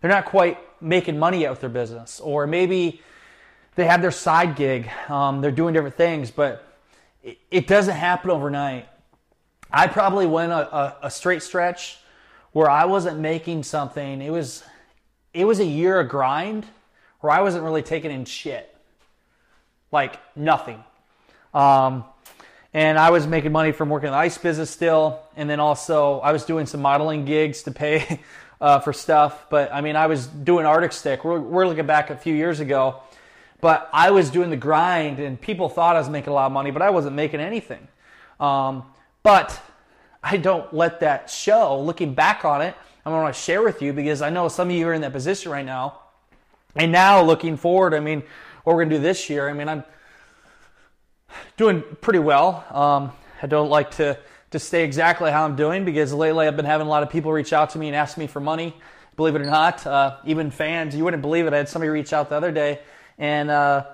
they're 0.01 0.11
not 0.11 0.25
quite 0.25 0.57
making 0.81 1.17
money 1.17 1.45
out 1.45 1.51
with 1.51 1.61
their 1.61 1.69
business. 1.69 2.19
Or 2.19 2.47
maybe 2.47 3.01
they 3.75 3.85
have 3.85 4.01
their 4.01 4.11
side 4.11 4.55
gig, 4.55 4.89
um, 5.07 5.41
they're 5.41 5.51
doing 5.51 5.73
different 5.73 5.95
things, 5.95 6.31
but 6.31 6.65
it, 7.23 7.37
it, 7.49 7.67
doesn't 7.67 7.95
happen 7.95 8.29
overnight. 8.29 8.87
I 9.71 9.87
probably 9.87 10.25
went 10.25 10.51
a, 10.51 10.75
a, 10.75 10.97
a 11.03 11.11
straight 11.11 11.43
stretch 11.43 11.97
where 12.51 12.69
I 12.69 12.85
wasn't 12.85 13.19
making 13.19 13.63
something. 13.63 14.21
It 14.21 14.31
was 14.31 14.63
it 15.33 15.45
was 15.45 15.59
a 15.59 15.65
year 15.65 15.99
of 15.99 16.09
grind 16.09 16.65
where 17.19 17.31
I 17.31 17.41
wasn't 17.41 17.63
really 17.63 17.83
taking 17.83 18.11
in 18.11 18.25
shit, 18.25 18.75
like 19.91 20.19
nothing. 20.35 20.83
Um, 21.53 22.03
and 22.73 22.97
I 22.99 23.09
was 23.09 23.27
making 23.27 23.51
money 23.51 23.71
from 23.71 23.89
working 23.89 24.07
in 24.07 24.13
the 24.13 24.17
ice 24.17 24.37
business 24.37 24.69
still, 24.69 25.19
and 25.35 25.49
then 25.49 25.59
also 25.59 26.19
I 26.19 26.31
was 26.31 26.45
doing 26.45 26.65
some 26.65 26.81
modeling 26.81 27.25
gigs 27.25 27.63
to 27.63 27.71
pay 27.71 28.19
uh, 28.61 28.79
for 28.79 28.93
stuff. 28.93 29.47
But 29.49 29.73
I 29.73 29.81
mean, 29.81 29.95
I 29.95 30.07
was 30.07 30.27
doing 30.27 30.65
Arctic 30.65 30.91
Stick. 30.91 31.23
We're, 31.23 31.39
we're 31.39 31.67
looking 31.67 31.87
back 31.87 32.09
a 32.09 32.15
few 32.15 32.35
years 32.35 32.59
ago 32.59 33.01
but 33.61 33.89
I 33.91 34.11
was 34.11 34.29
doing 34.29 34.49
the 34.49 34.57
grind, 34.57 35.19
and 35.19 35.39
people 35.39 35.69
thought 35.69 35.95
I 35.95 35.99
was 35.99 36.09
making 36.09 36.31
a 36.31 36.33
lot 36.33 36.45
of 36.45 36.51
money, 36.51 36.71
but 36.71 36.81
I 36.81 36.91
wasn't 36.91 37.15
making 37.15 37.41
anything. 37.41 37.87
Um, 38.39 38.83
but 39.21 39.61
I 40.23 40.37
don't 40.37 40.73
let 40.73 41.01
that 41.01 41.29
show. 41.29 41.79
Looking 41.81 42.13
back 42.13 42.45
on 42.45 42.61
it, 42.61 42.75
I 43.05 43.09
want 43.09 43.33
to 43.33 43.39
share 43.39 43.61
with 43.61 43.81
you 43.81 43.91
because 43.91 44.21
I 44.21 44.29
know 44.29 44.47
some 44.47 44.69
of 44.69 44.75
you 44.75 44.87
are 44.87 44.93
in 44.93 45.01
that 45.01 45.11
position 45.11 45.51
right 45.51 45.65
now. 45.65 45.99
And 46.75 46.91
now, 46.91 47.21
looking 47.21 47.57
forward, 47.57 47.93
I 47.93 47.99
mean, 47.99 48.23
what 48.63 48.75
we're 48.75 48.83
going 48.83 48.91
to 48.91 48.95
do 48.97 49.01
this 49.01 49.29
year, 49.29 49.49
I 49.49 49.53
mean, 49.53 49.67
I'm 49.67 49.83
doing 51.57 51.83
pretty 52.01 52.19
well. 52.19 52.65
Um, 52.71 53.11
I 53.41 53.47
don't 53.47 53.69
like 53.69 53.91
to, 53.91 54.17
to 54.51 54.59
stay 54.59 54.83
exactly 54.83 55.31
how 55.31 55.45
I'm 55.45 55.55
doing 55.55 55.85
because 55.85 56.13
lately 56.13 56.47
I've 56.47 56.55
been 56.55 56.65
having 56.65 56.87
a 56.87 56.89
lot 56.89 57.03
of 57.03 57.09
people 57.09 57.31
reach 57.31 57.53
out 57.53 57.69
to 57.71 57.79
me 57.79 57.87
and 57.87 57.95
ask 57.95 58.17
me 58.17 58.27
for 58.27 58.39
money. 58.39 58.75
Believe 59.15 59.35
it 59.35 59.41
or 59.41 59.45
not, 59.45 59.85
uh, 59.85 60.17
even 60.25 60.49
fans, 60.51 60.95
you 60.95 61.03
wouldn't 61.03 61.21
believe 61.21 61.45
it. 61.45 61.53
I 61.53 61.57
had 61.57 61.69
somebody 61.69 61.89
reach 61.89 62.13
out 62.13 62.29
the 62.29 62.35
other 62.35 62.51
day 62.51 62.79
and 63.17 63.49
uh, 63.49 63.85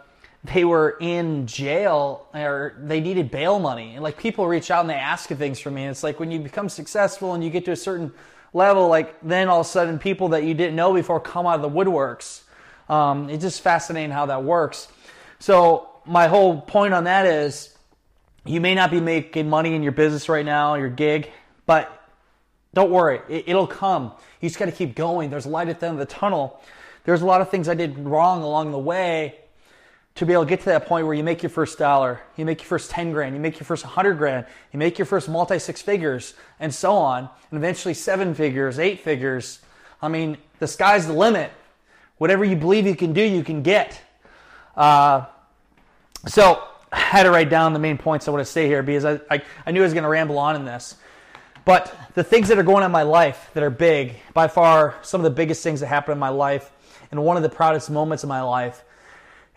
they 0.44 0.64
were 0.64 0.98
in 1.00 1.48
jail 1.48 2.28
or 2.34 2.76
they 2.78 3.02
needed 3.02 3.32
bail 3.32 3.60
money. 3.60 3.96
And 3.96 4.04
like 4.04 4.18
people 4.18 4.48
reach 4.48 4.70
out 4.70 4.82
and 4.82 4.90
they 4.90 4.96
ask 4.96 5.30
things 5.30 5.60
from 5.60 5.74
me. 5.74 5.84
And 5.84 5.92
it's 5.92 6.04
like 6.04 6.20
when 6.20 6.32
you 6.32 6.40
become 6.40 6.70
successful 6.70 7.34
and 7.34 7.44
you 7.44 7.50
get 7.50 7.66
to 7.66 7.72
a 7.72 7.76
certain 7.76 8.14
level, 8.54 8.88
like 8.88 9.20
then 9.22 9.50
all 9.50 9.62
of 9.62 9.66
a 9.66 9.70
sudden 9.70 9.98
people 9.98 10.30
that 10.30 10.44
you 10.44 10.54
didn't 10.54 10.76
know 10.76 10.94
before 10.94 11.20
come 11.20 11.48
out 11.48 11.56
of 11.56 11.62
the 11.62 11.70
woodworks. 11.70 12.42
Um, 12.88 13.30
it's 13.30 13.44
just 13.44 13.62
fascinating 13.62 14.12
how 14.12 14.28
that 14.28 14.44
works. 14.44 14.88
So 15.40 15.90
my 16.06 16.28
whole 16.28 16.62
point 16.62 16.94
on 16.94 17.06
that 17.06 17.26
is 17.26 17.76
you 18.46 18.62
may 18.62 18.76
not 18.76 18.92
be 18.92 19.00
making 19.00 19.50
money 19.50 19.76
in 19.76 19.84
your 19.84 19.92
business 19.92 20.30
right 20.30 20.46
now, 20.46 20.76
your 20.76 20.90
gig, 20.90 21.32
but 21.66 21.92
don't 22.74 22.92
worry, 22.92 23.22
it, 23.30 23.56
will 23.56 23.68
come. 23.68 24.12
You 24.42 24.50
just 24.50 24.60
got 24.60 24.66
to 24.66 24.72
keep 24.72 24.96
going. 24.96 25.30
There's 25.30 25.46
light 25.46 25.70
at 25.70 25.80
the 25.80 25.88
end 25.88 26.00
of 26.00 26.08
the 26.08 26.14
tunnel 26.14 26.62
there's 27.06 27.22
a 27.22 27.26
lot 27.26 27.42
of 27.42 27.50
things 27.50 27.70
I 27.70 27.76
did 27.76 27.98
wrong 28.00 28.42
along 28.42 28.72
the 28.72 28.80
way 28.80 29.36
to 30.16 30.26
be 30.26 30.34
able 30.34 30.44
to 30.44 30.50
get 30.50 30.60
to 30.62 30.66
that 30.66 30.88
point 30.88 31.06
where 31.06 31.16
you 31.16 31.24
make 31.24 31.44
your 31.44 31.50
first 31.50 31.78
dollar, 31.78 32.22
you 32.36 32.46
make 32.46 32.60
your 32.60 32.68
first 32.68 32.90
10 32.90 33.12
grand, 33.12 33.36
you 33.36 33.42
make 33.42 33.60
your 33.60 33.66
first 33.66 33.84
100 33.84 34.18
grand, 34.18 34.46
you 34.74 34.80
make 34.80 34.98
your 34.98 35.06
first 35.06 35.30
multi 35.30 35.60
six 35.60 35.82
figures, 35.82 36.34
and 36.60 36.74
so 36.74 36.94
on, 36.94 37.30
and 37.52 37.58
eventually 37.58 37.94
seven 37.94 38.34
figures, 38.34 38.80
eight 38.80 39.02
figures. 39.02 39.60
I 40.02 40.08
mean, 40.08 40.38
the 40.60 40.68
sky's 40.68 41.06
the 41.06 41.14
limit. 41.14 41.52
Whatever 42.18 42.44
you 42.46 42.56
believe 42.56 42.88
you 42.88 42.96
can 42.96 43.14
do, 43.14 43.22
you 43.22 43.44
can 43.44 43.62
get. 43.62 44.02
Uh, 44.76 45.26
so 46.28 46.64
I 46.92 47.00
had 47.00 47.24
to 47.24 47.32
write 47.32 47.50
down 47.50 47.74
the 47.74 47.80
main 47.80 47.98
points 47.98 48.28
I 48.28 48.32
want 48.32 48.46
to 48.46 48.52
say 48.52 48.68
here 48.68 48.84
because 48.84 49.06
I, 49.06 49.20
I, 49.30 49.42
I 49.66 49.72
knew 49.72 49.82
I 49.82 49.84
was 49.84 49.94
going 49.94 50.04
to 50.04 50.10
ramble 50.10 50.38
on 50.38 50.56
in 50.56 50.66
this. 50.66 50.96
But 51.66 51.96
the 52.14 52.24
things 52.24 52.48
that 52.50 52.60
are 52.60 52.64
going 52.64 52.84
on 52.84 52.86
in 52.86 52.92
my 52.92 53.02
life 53.02 53.50
that 53.54 53.64
are 53.64 53.72
big, 53.72 54.16
by 54.34 54.48
far 54.48 54.96
some 55.02 55.20
of 55.20 55.24
the 55.24 55.32
biggest 55.32 55.64
things 55.64 55.80
that 55.80 55.88
happened 55.88 56.14
in 56.14 56.20
my 56.20 56.30
life, 56.30 56.72
and 57.12 57.24
one 57.24 57.38
of 57.38 57.44
the 57.44 57.50
proudest 57.50 57.90
moments 57.90 58.24
of 58.24 58.30
my 58.30 58.42
life. 58.42 58.84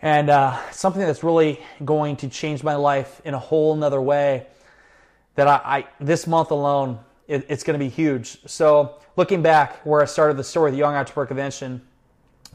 And 0.01 0.29
uh, 0.29 0.57
something 0.71 1.01
that's 1.01 1.23
really 1.23 1.59
going 1.83 2.15
to 2.17 2.29
change 2.29 2.63
my 2.63 2.75
life 2.75 3.21
in 3.25 3.33
a 3.33 3.39
whole 3.39 3.75
nother 3.75 4.01
way 4.01 4.47
that 5.35 5.47
I, 5.47 5.61
I 5.63 5.87
this 5.99 6.25
month 6.25 6.51
alone, 6.51 6.99
it, 7.27 7.45
it's 7.49 7.63
going 7.63 7.77
to 7.77 7.83
be 7.83 7.89
huge. 7.89 8.39
So 8.45 8.95
looking 9.15 9.41
back 9.41 9.85
where 9.85 10.01
I 10.01 10.05
started 10.05 10.37
the 10.37 10.43
story, 10.43 10.71
the 10.71 10.77
Young 10.77 10.95
Entrepreneur 10.95 11.27
Convention, 11.27 11.81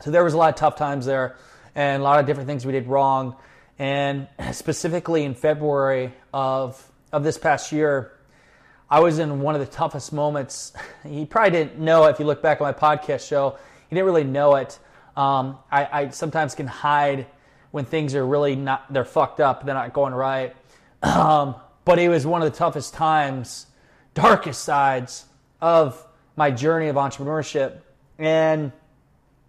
so 0.00 0.10
there 0.10 0.24
was 0.24 0.34
a 0.34 0.36
lot 0.36 0.48
of 0.48 0.56
tough 0.56 0.76
times 0.76 1.06
there 1.06 1.36
and 1.74 2.00
a 2.00 2.04
lot 2.04 2.18
of 2.18 2.26
different 2.26 2.48
things 2.48 2.66
we 2.66 2.72
did 2.72 2.86
wrong. 2.86 3.36
And 3.78 4.28
specifically 4.52 5.24
in 5.24 5.34
February 5.34 6.12
of, 6.32 6.82
of 7.12 7.24
this 7.24 7.38
past 7.38 7.72
year, 7.72 8.12
I 8.88 9.00
was 9.00 9.18
in 9.18 9.40
one 9.40 9.54
of 9.54 9.60
the 9.60 9.66
toughest 9.66 10.12
moments. 10.12 10.72
He 11.06 11.26
probably 11.26 11.50
didn't 11.50 11.78
know 11.78 12.04
if 12.04 12.18
you 12.18 12.24
look 12.24 12.40
back 12.40 12.60
on 12.60 12.66
my 12.66 12.72
podcast 12.72 13.28
show. 13.28 13.58
He 13.90 13.94
didn't 13.94 14.06
really 14.06 14.24
know 14.24 14.54
it. 14.54 14.78
Um, 15.16 15.58
I, 15.70 15.88
I, 15.92 16.08
sometimes 16.10 16.54
can 16.54 16.66
hide 16.66 17.26
when 17.72 17.84
things 17.84 18.14
are 18.14 18.24
really 18.24 18.56
not, 18.56 18.90
they're 18.92 19.04
fucked 19.04 19.40
up, 19.40 19.66
they're 19.66 19.74
not 19.74 19.92
going 19.92 20.14
right. 20.14 20.54
Um, 21.02 21.56
but 21.84 21.98
it 21.98 22.08
was 22.08 22.26
one 22.26 22.40
of 22.40 22.50
the 22.50 22.56
toughest 22.56 22.94
times, 22.94 23.66
darkest 24.14 24.64
sides 24.64 25.26
of 25.60 26.02
my 26.34 26.50
journey 26.50 26.88
of 26.88 26.96
entrepreneurship. 26.96 27.80
And 28.18 28.72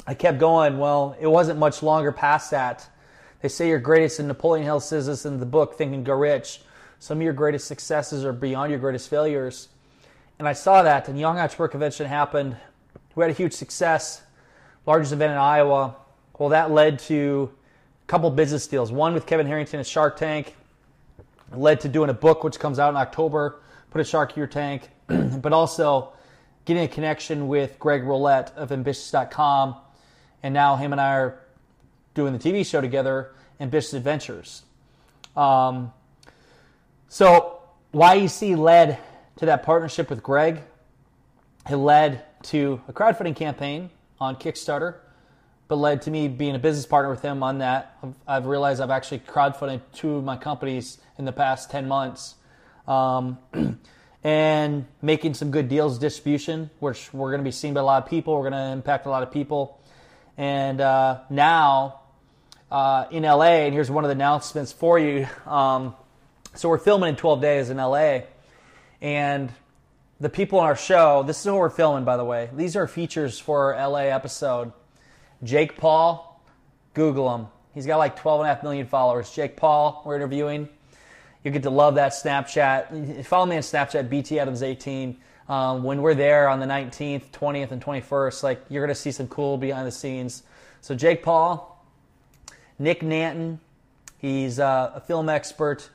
I 0.05 0.15
kept 0.15 0.37
going. 0.37 0.77
Well, 0.77 1.15
it 1.19 1.27
wasn't 1.27 1.59
much 1.59 1.81
longer 1.81 2.11
past 2.11 2.51
that. 2.51 2.89
They 3.45 3.49
say 3.49 3.67
your 3.67 3.77
greatest, 3.77 4.17
and 4.17 4.27
Napoleon 4.27 4.65
Hill 4.65 4.79
says 4.79 5.05
this 5.05 5.23
in 5.23 5.39
the 5.39 5.45
book, 5.45 5.75
Think 5.75 5.93
and 5.93 6.03
Grow 6.03 6.17
Rich. 6.17 6.61
Some 6.97 7.19
of 7.19 7.21
your 7.21 7.31
greatest 7.31 7.67
successes 7.67 8.25
are 8.25 8.33
beyond 8.33 8.71
your 8.71 8.79
greatest 8.79 9.07
failures. 9.07 9.69
And 10.39 10.47
I 10.47 10.53
saw 10.53 10.81
that, 10.81 11.07
and 11.07 11.19
Young 11.19 11.37
Entrepreneur 11.37 11.67
Convention 11.67 12.07
happened. 12.07 12.57
We 13.13 13.21
had 13.21 13.29
a 13.29 13.35
huge 13.35 13.53
success, 13.53 14.23
largest 14.87 15.13
event 15.13 15.33
in 15.33 15.37
Iowa. 15.37 15.95
Well, 16.39 16.49
that 16.49 16.71
led 16.71 16.97
to 17.01 17.51
a 18.03 18.07
couple 18.07 18.31
business 18.31 18.65
deals. 18.65 18.91
One 18.91 19.13
with 19.13 19.27
Kevin 19.27 19.45
Harrington 19.45 19.79
at 19.79 19.85
Shark 19.85 20.17
Tank, 20.17 20.55
led 21.51 21.81
to 21.81 21.87
doing 21.87 22.09
a 22.09 22.15
book 22.15 22.43
which 22.43 22.57
comes 22.57 22.79
out 22.79 22.89
in 22.89 22.95
October, 22.95 23.59
Put 23.91 24.01
a 24.01 24.03
Shark 24.03 24.31
in 24.31 24.37
Your 24.39 24.47
Tank, 24.47 24.89
but 25.07 25.53
also 25.53 26.13
getting 26.65 26.81
a 26.85 26.87
connection 26.87 27.47
with 27.47 27.77
Greg 27.77 28.05
Rollett 28.05 28.55
of 28.55 28.71
Ambitious.com. 28.71 29.75
And 30.41 30.51
now 30.51 30.77
him 30.77 30.93
and 30.93 30.99
I 30.99 31.13
are 31.13 31.44
doing 32.15 32.33
the 32.33 32.39
TV 32.39 32.65
show 32.65 32.81
together, 32.81 33.31
Ambitious 33.59 33.93
Adventures. 33.93 34.63
Um, 35.35 35.93
so 37.07 37.61
YEC 37.93 38.57
led 38.57 38.97
to 39.37 39.45
that 39.45 39.63
partnership 39.63 40.09
with 40.09 40.23
Greg. 40.23 40.61
It 41.69 41.75
led 41.75 42.23
to 42.43 42.81
a 42.87 42.93
crowdfunding 42.93 43.35
campaign 43.35 43.89
on 44.19 44.37
Kickstarter, 44.37 44.95
but 45.67 45.75
led 45.75 46.01
to 46.03 46.11
me 46.11 46.27
being 46.27 46.55
a 46.55 46.59
business 46.59 46.85
partner 46.85 47.09
with 47.09 47.21
him 47.21 47.43
on 47.43 47.59
that. 47.59 47.97
I've, 48.01 48.15
I've 48.27 48.45
realized 48.47 48.81
I've 48.81 48.89
actually 48.89 49.19
crowdfunded 49.19 49.81
two 49.93 50.15
of 50.15 50.23
my 50.23 50.37
companies 50.37 50.99
in 51.17 51.25
the 51.25 51.31
past 51.31 51.69
10 51.69 51.87
months. 51.87 52.35
Um, 52.87 53.37
and 54.23 54.85
making 55.03 55.35
some 55.35 55.51
good 55.51 55.69
deals 55.69 55.99
distribution, 55.99 56.71
which 56.79 57.13
we're 57.13 57.29
going 57.29 57.41
to 57.41 57.43
be 57.43 57.51
seen 57.51 57.75
by 57.75 57.81
a 57.81 57.83
lot 57.83 58.01
of 58.01 58.09
people. 58.09 58.33
We're 58.35 58.49
going 58.49 58.53
to 58.53 58.71
impact 58.73 59.05
a 59.05 59.09
lot 59.09 59.21
of 59.21 59.31
people. 59.31 59.79
And 60.37 60.81
uh, 60.81 61.19
now 61.29 62.01
uh, 62.71 63.05
in 63.11 63.23
LA, 63.23 63.65
and 63.65 63.73
here's 63.73 63.91
one 63.91 64.03
of 64.03 64.09
the 64.09 64.15
announcements 64.15 64.71
for 64.71 64.97
you. 64.99 65.27
Um, 65.45 65.95
so 66.55 66.69
we're 66.69 66.77
filming 66.77 67.09
in 67.09 67.15
12 67.15 67.41
days 67.41 67.69
in 67.69 67.77
LA, 67.77 68.21
and 69.01 69.51
the 70.19 70.29
people 70.29 70.59
on 70.59 70.65
our 70.65 70.75
show. 70.75 71.23
This 71.23 71.39
is 71.39 71.45
what 71.45 71.55
we're 71.55 71.69
filming, 71.69 72.05
by 72.05 72.17
the 72.17 72.23
way. 72.23 72.49
These 72.53 72.75
are 72.75 72.87
features 72.87 73.39
for 73.39 73.75
our 73.75 73.89
LA 73.89 74.05
episode. 74.05 74.71
Jake 75.43 75.77
Paul, 75.77 76.41
Google 76.93 77.33
him. 77.35 77.47
He's 77.73 77.85
got 77.85 77.97
like 77.97 78.15
12 78.15 78.41
and 78.41 78.49
a 78.49 78.53
half 78.53 78.63
million 78.63 78.87
followers. 78.87 79.29
Jake 79.31 79.57
Paul, 79.57 80.01
we're 80.05 80.15
interviewing. 80.15 80.69
You 81.43 81.51
get 81.51 81.63
to 81.63 81.69
love 81.69 81.95
that 81.95 82.13
Snapchat. 82.13 83.25
Follow 83.25 83.45
me 83.45 83.57
on 83.57 83.61
Snapchat, 83.61 84.09
BT 84.09 84.39
Adams 84.39 84.63
18. 84.63 85.17
Um, 85.47 85.83
when 85.83 86.01
we're 86.01 86.15
there 86.15 86.49
on 86.49 86.59
the 86.59 86.65
19th, 86.65 87.29
20th, 87.29 87.71
and 87.71 87.83
21st, 87.83 88.41
like 88.41 88.65
you're 88.69 88.83
gonna 88.83 88.95
see 88.95 89.11
some 89.11 89.27
cool 89.27 89.57
behind 89.57 89.85
the 89.85 89.91
scenes. 89.91 90.41
So 90.81 90.95
Jake 90.95 91.21
Paul, 91.21 91.74
Nick 92.77 93.01
Nanton, 93.01 93.59
he's 94.17 94.59
uh, 94.59 94.91
a 94.95 95.01
film 95.01 95.29
expert. 95.29 95.89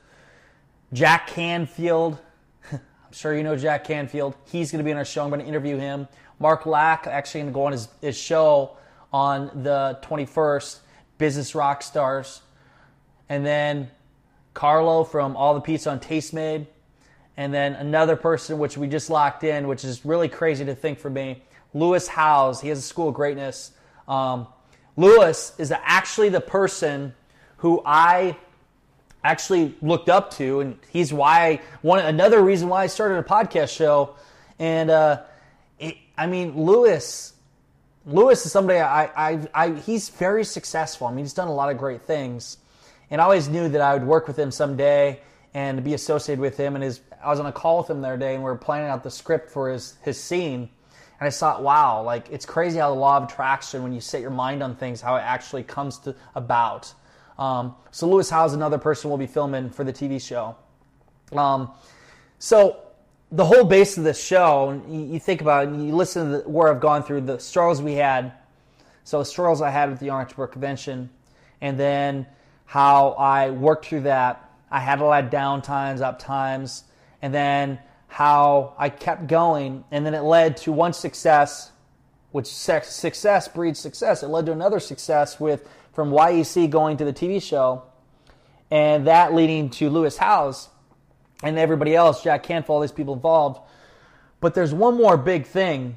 Jack 0.93 1.29
Canfield, 1.29 2.19
I'm 2.73 2.81
sure 3.13 3.37
you 3.37 3.43
know 3.43 3.57
Jack 3.57 3.85
Canfield. 3.85 4.35
He's 4.47 4.73
gonna 4.73 4.85
be 4.85 4.93
on 4.93 4.99
our 4.99 5.05
show. 5.05 5.23
I'm 5.25 5.31
gonna 5.31 5.45
interview 5.45 5.77
him. 5.77 6.09
Mark 6.39 6.67
Lack, 6.67 7.07
actually 7.07 7.43
gonna 7.43 7.53
go 7.53 7.65
on 7.67 7.73
his, 7.73 7.89
his 8.01 8.17
show 8.17 8.77
on 9.13 9.63
the 9.63 9.99
21st. 10.03 10.81
Business 11.21 11.55
Rock 11.55 11.83
Stars, 11.83 12.41
and 13.29 13.45
then 13.45 13.91
Carlo 14.55 15.05
from 15.05 15.37
All 15.37 15.53
the 15.53 15.61
Pizza 15.61 15.91
on 15.91 16.01
Tastemade, 16.01 16.67
and 17.37 17.53
then 17.53 17.75
another 17.75 18.17
person 18.17 18.59
which 18.59 18.79
we 18.79 18.89
just 18.89 19.11
locked 19.11 19.45
in, 19.45 19.69
which 19.69 19.85
is 19.85 20.07
really 20.07 20.31
crazy 20.31 20.65
to 20.65 20.75
think 20.75 20.99
for 20.99 21.11
me. 21.11 21.43
Lewis 21.75 22.09
Howes, 22.09 22.63
he 22.63 22.71
has 22.71 22.79
a 22.79 22.83
school 22.83 23.11
of 23.11 23.15
greatness. 23.15 23.73
Um, 24.09 24.47
Lewis 25.01 25.55
is 25.57 25.73
actually 25.73 26.29
the 26.29 26.43
person 26.43 27.15
who 27.59 27.83
I 27.87 28.37
actually 29.25 29.75
looked 29.81 30.11
up 30.11 30.31
to, 30.33 30.61
and 30.61 30.79
he's 30.91 31.11
why 31.11 31.63
one 31.81 32.01
another 32.01 32.43
reason 32.43 32.69
why 32.69 32.83
I 32.83 32.87
started 32.87 33.17
a 33.17 33.23
podcast 33.23 33.75
show. 33.75 34.17
And 34.59 34.91
uh, 34.91 35.23
it, 35.79 35.97
I 36.19 36.27
mean, 36.27 36.55
Lewis, 36.55 37.33
Lewis 38.05 38.45
is 38.45 38.53
somebody 38.53 38.79
I, 38.79 39.05
I, 39.05 39.49
I, 39.55 39.71
he's 39.73 40.11
very 40.11 40.45
successful. 40.45 41.07
I 41.07 41.13
mean, 41.13 41.25
he's 41.25 41.33
done 41.33 41.49
a 41.49 41.55
lot 41.55 41.71
of 41.71 41.79
great 41.79 42.03
things, 42.03 42.59
and 43.11 43.23
I 43.23 43.25
always 43.25 43.49
knew 43.49 43.71
that 43.71 43.81
I 43.81 43.95
would 43.95 44.05
work 44.05 44.29
with 44.29 44.39
him 44.39 44.51
someday 44.51 45.21
and 45.55 45.83
be 45.83 45.95
associated 45.95 46.43
with 46.43 46.59
him. 46.59 46.75
And 46.75 46.85
his, 46.85 47.01
I 47.25 47.29
was 47.29 47.41
on 47.41 47.47
a 47.47 47.53
call 47.53 47.79
with 47.79 47.89
him 47.89 48.03
the 48.03 48.09
other 48.09 48.19
day, 48.19 48.35
and 48.35 48.45
we 48.45 48.51
were 48.51 48.57
planning 48.57 48.91
out 48.91 49.03
the 49.03 49.11
script 49.11 49.51
for 49.51 49.71
his 49.71 49.95
his 50.03 50.23
scene. 50.23 50.69
And 51.21 51.27
I 51.27 51.31
thought, 51.31 51.63
wow, 51.63 52.03
like 52.03 52.31
it's 52.31 52.47
crazy 52.47 52.79
how 52.79 52.93
the 52.93 52.99
law 52.99 53.19
of 53.19 53.25
attraction, 53.25 53.83
when 53.83 53.93
you 53.93 54.01
set 54.01 54.23
your 54.23 54.31
mind 54.31 54.63
on 54.63 54.75
things, 54.75 55.03
how 55.03 55.17
it 55.17 55.21
actually 55.21 55.63
comes 55.63 55.99
to 55.99 56.17
about. 56.35 56.93
Um, 57.39 57.75
so 57.91 58.09
Lewis 58.09 58.31
Howes, 58.31 58.55
another 58.55 58.79
person, 58.79 59.11
will 59.11 59.19
be 59.19 59.27
filming 59.27 59.71
for 59.71 59.85
the 59.85 59.93
TV 59.93 60.21
show. 60.21 60.57
Um, 61.37 61.71
so 62.39 62.83
the 63.31 63.45
whole 63.45 63.65
base 63.65 63.99
of 63.99 64.05
this 64.05 64.23
show, 64.23 64.83
you, 64.89 65.01
you 65.01 65.21
think 65.21 65.43
about 65.43 65.65
it, 65.65 65.69
and 65.69 65.87
you 65.87 65.95
listen 65.95 66.25
to 66.31 66.39
the, 66.39 66.49
where 66.49 66.69
I've 66.69 66.81
gone 66.81 67.03
through 67.03 67.23
the 67.23 67.39
struggles 67.39 67.83
we 67.83 67.95
had. 67.95 68.33
So 69.05 69.19
the 69.19 69.25
struggles 69.25 69.61
I 69.61 69.71
had 69.71 69.91
with 69.91 70.01
the 70.01 70.11
Entrepreneur 70.11 70.49
Convention, 70.49 71.11
and 71.61 71.79
then 71.79 72.27
how 72.65 73.11
I 73.11 73.51
worked 73.51 73.87
through 73.87 74.03
that. 74.03 74.51
I 74.71 74.81
had 74.81 75.01
a 75.01 75.05
lot 75.05 75.25
of 75.25 75.31
down 75.31 75.63
times, 75.63 76.01
up 76.01 76.19
times, 76.19 76.85
and 77.21 77.35
then 77.35 77.79
how 78.11 78.75
I 78.77 78.89
kept 78.89 79.29
going, 79.29 79.85
and 79.93 80.05
then 80.05 80.15
it 80.15 80.23
led 80.23 80.57
to 80.59 80.73
one 80.73 80.93
success, 80.93 81.71
which 82.33 82.49
success 82.49 83.47
breeds 83.47 83.79
success. 83.79 84.25
It 84.25 84.27
led 84.27 84.47
to 84.47 84.53
another 84.53 84.81
success 84.81 85.39
with 85.39 85.67
from 85.93 86.11
YEC 86.11 86.69
going 86.71 86.97
to 86.97 87.05
the 87.05 87.13
TV 87.13 87.41
show, 87.41 87.85
and 88.69 89.07
that 89.07 89.33
leading 89.33 89.71
to 89.71 89.89
Lewis 89.89 90.17
Howes 90.17 90.69
and 91.45 91.57
everybody 91.57 91.95
else, 91.95 92.23
Jack 92.23 92.43
Canfield, 92.43 92.75
all 92.75 92.81
these 92.81 92.91
people 92.91 93.15
involved. 93.15 93.61
But 94.41 94.55
there's 94.55 94.75
one 94.75 94.97
more 94.97 95.17
big 95.17 95.47
thing 95.47 95.97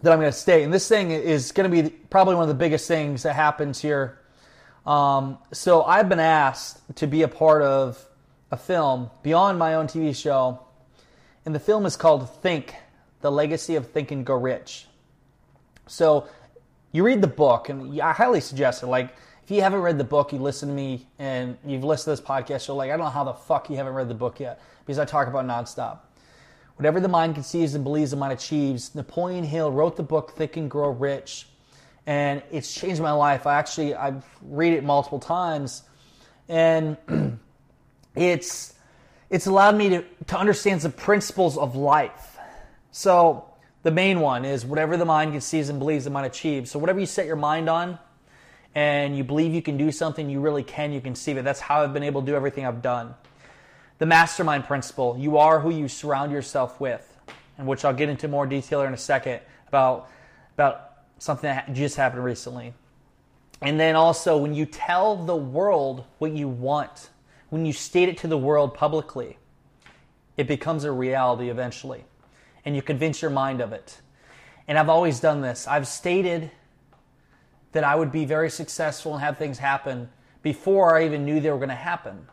that 0.00 0.10
I'm 0.10 0.20
going 0.20 0.32
to 0.32 0.36
state, 0.36 0.62
and 0.62 0.72
this 0.72 0.88
thing 0.88 1.10
is 1.10 1.52
going 1.52 1.70
to 1.70 1.82
be 1.82 1.90
probably 1.90 2.34
one 2.34 2.44
of 2.44 2.48
the 2.48 2.54
biggest 2.54 2.88
things 2.88 3.24
that 3.24 3.34
happens 3.34 3.78
here. 3.78 4.18
Um, 4.86 5.36
so 5.52 5.82
I've 5.82 6.08
been 6.08 6.18
asked 6.18 6.80
to 6.96 7.06
be 7.06 7.22
a 7.22 7.28
part 7.28 7.60
of 7.60 8.02
a 8.50 8.56
film 8.56 9.10
beyond 9.22 9.58
my 9.58 9.74
own 9.74 9.86
TV 9.86 10.16
show 10.16 10.60
and 11.48 11.54
the 11.54 11.60
film 11.60 11.86
is 11.86 11.96
called 11.96 12.28
Think 12.42 12.74
The 13.22 13.32
Legacy 13.32 13.76
of 13.76 13.90
Think 13.90 14.10
and 14.10 14.26
Grow 14.26 14.36
Rich. 14.36 14.86
So 15.86 16.28
you 16.92 17.02
read 17.02 17.22
the 17.22 17.26
book, 17.26 17.70
and 17.70 17.98
I 18.02 18.12
highly 18.12 18.42
suggest 18.42 18.82
it. 18.82 18.88
Like, 18.88 19.16
if 19.44 19.50
you 19.50 19.62
haven't 19.62 19.80
read 19.80 19.96
the 19.96 20.04
book, 20.04 20.30
you 20.34 20.40
listen 20.40 20.68
to 20.68 20.74
me 20.74 21.06
and 21.18 21.56
you've 21.64 21.84
listened 21.84 22.14
to 22.14 22.20
this 22.20 22.28
podcast, 22.28 22.68
you're 22.68 22.76
like, 22.76 22.90
I 22.90 22.98
don't 22.98 23.06
know 23.06 23.10
how 23.10 23.24
the 23.24 23.32
fuck 23.32 23.70
you 23.70 23.76
haven't 23.78 23.94
read 23.94 24.10
the 24.10 24.14
book 24.14 24.40
yet 24.40 24.60
because 24.84 24.98
I 24.98 25.06
talk 25.06 25.26
about 25.26 25.46
nonstop. 25.46 26.00
Whatever 26.76 27.00
the 27.00 27.08
mind 27.08 27.32
conceives 27.32 27.74
and 27.74 27.82
believes 27.82 28.10
the 28.10 28.18
mind 28.18 28.34
achieves. 28.34 28.94
Napoleon 28.94 29.44
Hill 29.44 29.72
wrote 29.72 29.96
the 29.96 30.02
book 30.02 30.32
Think 30.32 30.58
and 30.58 30.70
Grow 30.70 30.90
Rich, 30.90 31.48
and 32.04 32.42
it's 32.52 32.74
changed 32.74 33.00
my 33.00 33.12
life. 33.12 33.46
I 33.46 33.54
actually 33.54 33.94
I've 33.94 34.22
read 34.42 34.74
it 34.74 34.84
multiple 34.84 35.18
times, 35.18 35.82
and 36.46 36.98
it's 38.14 38.74
it's 39.30 39.46
allowed 39.46 39.76
me 39.76 39.88
to, 39.90 40.04
to 40.28 40.38
understand 40.38 40.80
the 40.80 40.90
principles 40.90 41.58
of 41.58 41.76
life. 41.76 42.38
So 42.90 43.44
the 43.82 43.90
main 43.90 44.20
one 44.20 44.44
is 44.44 44.64
whatever 44.64 44.96
the 44.96 45.04
mind 45.04 45.32
conceives 45.32 45.68
and 45.68 45.78
believes 45.78 46.04
the 46.04 46.10
mind 46.10 46.26
achieves. 46.26 46.70
So 46.70 46.78
whatever 46.78 46.98
you 46.98 47.06
set 47.06 47.26
your 47.26 47.36
mind 47.36 47.68
on 47.68 47.98
and 48.74 49.16
you 49.16 49.24
believe 49.24 49.54
you 49.54 49.62
can 49.62 49.76
do 49.76 49.92
something, 49.92 50.28
you 50.30 50.40
really 50.40 50.62
can, 50.62 50.92
you 50.92 51.00
conceive 51.00 51.36
it. 51.36 51.44
That's 51.44 51.60
how 51.60 51.82
I've 51.82 51.92
been 51.92 52.02
able 52.02 52.22
to 52.22 52.26
do 52.26 52.34
everything 52.34 52.66
I've 52.66 52.82
done. 52.82 53.14
The 53.98 54.06
mastermind 54.06 54.64
principle, 54.64 55.16
you 55.18 55.38
are 55.38 55.60
who 55.60 55.70
you 55.70 55.88
surround 55.88 56.32
yourself 56.32 56.80
with, 56.80 57.16
and 57.58 57.66
which 57.66 57.84
I'll 57.84 57.94
get 57.94 58.08
into 58.08 58.28
more 58.28 58.46
detail 58.46 58.82
in 58.82 58.94
a 58.94 58.98
second 58.98 59.40
about, 59.66 60.08
about 60.54 60.92
something 61.18 61.48
that 61.48 61.72
just 61.72 61.96
happened 61.96 62.24
recently. 62.24 62.74
And 63.60 63.78
then 63.78 63.96
also, 63.96 64.36
when 64.36 64.54
you 64.54 64.66
tell 64.66 65.16
the 65.16 65.34
world 65.34 66.04
what 66.18 66.30
you 66.30 66.48
want, 66.48 67.10
when 67.50 67.64
you 67.64 67.72
state 67.72 68.08
it 68.08 68.18
to 68.18 68.26
the 68.26 68.38
world 68.38 68.74
publicly, 68.74 69.38
it 70.36 70.46
becomes 70.46 70.84
a 70.84 70.92
reality 70.92 71.48
eventually. 71.50 72.04
And 72.64 72.76
you 72.76 72.82
convince 72.82 73.22
your 73.22 73.30
mind 73.30 73.60
of 73.60 73.72
it. 73.72 74.00
And 74.66 74.78
I've 74.78 74.88
always 74.88 75.20
done 75.20 75.40
this. 75.40 75.66
I've 75.66 75.86
stated 75.86 76.50
that 77.72 77.84
I 77.84 77.94
would 77.94 78.12
be 78.12 78.24
very 78.24 78.50
successful 78.50 79.14
and 79.14 79.22
have 79.22 79.38
things 79.38 79.58
happen 79.58 80.10
before 80.42 80.96
I 80.96 81.04
even 81.04 81.24
knew 81.24 81.40
they 81.40 81.50
were 81.50 81.56
going 81.56 81.68
to 81.70 81.74
happen. 81.74 82.26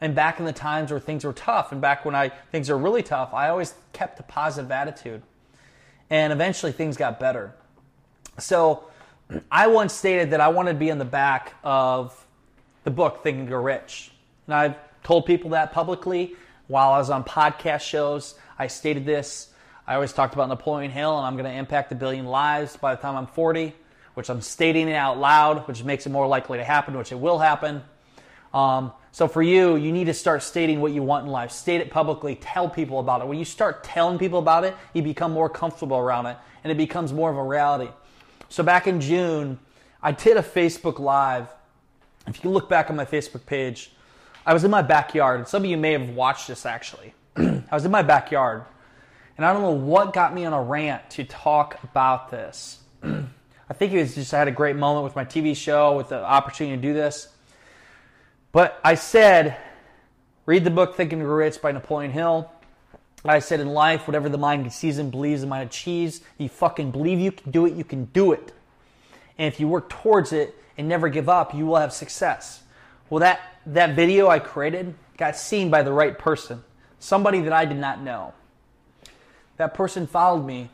And 0.00 0.14
back 0.14 0.38
in 0.38 0.46
the 0.46 0.52
times 0.52 0.90
where 0.90 1.00
things 1.00 1.24
were 1.24 1.32
tough, 1.32 1.72
and 1.72 1.80
back 1.80 2.04
when 2.04 2.14
I 2.14 2.30
things 2.50 2.70
are 2.70 2.78
really 2.78 3.02
tough, 3.02 3.34
I 3.34 3.50
always 3.50 3.74
kept 3.92 4.18
a 4.18 4.22
positive 4.22 4.70
attitude. 4.70 5.22
And 6.08 6.32
eventually 6.32 6.72
things 6.72 6.96
got 6.96 7.20
better. 7.20 7.54
So 8.38 8.84
I 9.50 9.66
once 9.66 9.92
stated 9.92 10.30
that 10.30 10.40
I 10.40 10.48
wanted 10.48 10.74
to 10.74 10.78
be 10.78 10.88
in 10.88 10.98
the 10.98 11.04
back 11.04 11.54
of 11.62 12.26
the 12.84 12.90
book 12.90 13.22
Thinking 13.22 13.40
and 13.40 13.48
Grow 13.48 13.62
Rich. 13.62 14.09
And 14.50 14.58
I've 14.58 14.74
told 15.04 15.26
people 15.26 15.50
that 15.50 15.70
publicly 15.70 16.34
while 16.66 16.90
I 16.90 16.98
was 16.98 17.08
on 17.08 17.22
podcast 17.22 17.82
shows. 17.82 18.34
I 18.58 18.66
stated 18.66 19.06
this. 19.06 19.52
I 19.86 19.94
always 19.94 20.12
talked 20.12 20.34
about 20.34 20.48
Napoleon 20.48 20.90
Hill, 20.90 21.16
and 21.16 21.24
I'm 21.24 21.34
going 21.34 21.44
to 21.44 21.56
impact 21.56 21.92
a 21.92 21.94
billion 21.94 22.26
lives 22.26 22.76
by 22.76 22.96
the 22.96 23.00
time 23.00 23.16
I'm 23.16 23.28
40, 23.28 23.72
which 24.14 24.28
I'm 24.28 24.40
stating 24.40 24.88
it 24.88 24.94
out 24.94 25.20
loud, 25.20 25.68
which 25.68 25.84
makes 25.84 26.04
it 26.04 26.10
more 26.10 26.26
likely 26.26 26.58
to 26.58 26.64
happen, 26.64 26.98
which 26.98 27.12
it 27.12 27.20
will 27.20 27.38
happen. 27.38 27.84
Um, 28.52 28.92
so 29.12 29.28
for 29.28 29.40
you, 29.40 29.76
you 29.76 29.92
need 29.92 30.06
to 30.06 30.14
start 30.14 30.42
stating 30.42 30.80
what 30.80 30.90
you 30.90 31.04
want 31.04 31.26
in 31.26 31.30
life. 31.30 31.52
State 31.52 31.80
it 31.80 31.92
publicly. 31.92 32.34
Tell 32.34 32.68
people 32.68 32.98
about 32.98 33.20
it. 33.20 33.28
When 33.28 33.38
you 33.38 33.44
start 33.44 33.84
telling 33.84 34.18
people 34.18 34.40
about 34.40 34.64
it, 34.64 34.74
you 34.94 35.02
become 35.02 35.30
more 35.30 35.48
comfortable 35.48 35.96
around 35.96 36.26
it, 36.26 36.36
and 36.64 36.72
it 36.72 36.76
becomes 36.76 37.12
more 37.12 37.30
of 37.30 37.36
a 37.36 37.44
reality. 37.44 37.92
So 38.48 38.64
back 38.64 38.88
in 38.88 39.00
June, 39.00 39.60
I 40.02 40.10
did 40.10 40.36
a 40.36 40.42
Facebook 40.42 40.98
Live. 40.98 41.46
If 42.26 42.42
you 42.42 42.50
look 42.50 42.68
back 42.68 42.90
on 42.90 42.96
my 42.96 43.04
Facebook 43.04 43.46
page, 43.46 43.92
I 44.50 44.52
was 44.52 44.64
in 44.64 44.70
my 44.72 44.82
backyard. 44.82 45.46
Some 45.46 45.62
of 45.62 45.70
you 45.70 45.76
may 45.76 45.92
have 45.92 46.08
watched 46.08 46.48
this 46.48 46.66
actually. 46.66 47.14
I 47.36 47.62
was 47.70 47.84
in 47.84 47.92
my 47.92 48.02
backyard, 48.02 48.64
and 49.36 49.46
I 49.46 49.52
don't 49.52 49.62
know 49.62 49.70
what 49.70 50.12
got 50.12 50.34
me 50.34 50.44
on 50.44 50.52
a 50.52 50.60
rant 50.60 51.08
to 51.10 51.22
talk 51.22 51.80
about 51.84 52.32
this. 52.32 52.80
I 53.04 53.72
think 53.74 53.92
it 53.92 54.00
was 54.00 54.16
just 54.16 54.34
I 54.34 54.40
had 54.40 54.48
a 54.48 54.50
great 54.50 54.74
moment 54.74 55.04
with 55.04 55.14
my 55.14 55.24
TV 55.24 55.54
show, 55.54 55.96
with 55.96 56.08
the 56.08 56.20
opportunity 56.20 56.74
to 56.74 56.82
do 56.82 56.92
this. 56.92 57.28
But 58.50 58.80
I 58.82 58.96
said, 58.96 59.56
read 60.46 60.64
the 60.64 60.70
book 60.70 60.96
Thinking 60.96 61.20
and 61.20 61.32
Rich 61.32 61.62
by 61.62 61.70
Napoleon 61.70 62.10
Hill. 62.10 62.50
I 63.24 63.38
said 63.38 63.60
in 63.60 63.68
life, 63.68 64.08
whatever 64.08 64.28
the 64.28 64.36
mind 64.36 64.72
sees 64.72 64.98
and 64.98 65.12
believes, 65.12 65.42
the 65.42 65.46
mind 65.46 65.68
achieves. 65.68 66.22
You 66.38 66.48
fucking 66.48 66.90
believe 66.90 67.20
you 67.20 67.30
can 67.30 67.52
do 67.52 67.66
it, 67.66 67.74
you 67.74 67.84
can 67.84 68.06
do 68.06 68.32
it. 68.32 68.52
And 69.38 69.46
if 69.46 69.60
you 69.60 69.68
work 69.68 69.88
towards 69.88 70.32
it 70.32 70.56
and 70.76 70.88
never 70.88 71.08
give 71.08 71.28
up, 71.28 71.54
you 71.54 71.66
will 71.66 71.76
have 71.76 71.92
success. 71.92 72.64
Well, 73.10 73.20
that, 73.20 73.40
that 73.66 73.96
video 73.96 74.28
I 74.28 74.38
created 74.38 74.94
got 75.16 75.36
seen 75.36 75.68
by 75.68 75.82
the 75.82 75.92
right 75.92 76.16
person, 76.16 76.62
somebody 77.00 77.40
that 77.40 77.52
I 77.52 77.64
did 77.64 77.76
not 77.76 78.00
know. 78.00 78.32
That 79.56 79.74
person 79.74 80.06
followed 80.06 80.46
me, 80.46 80.70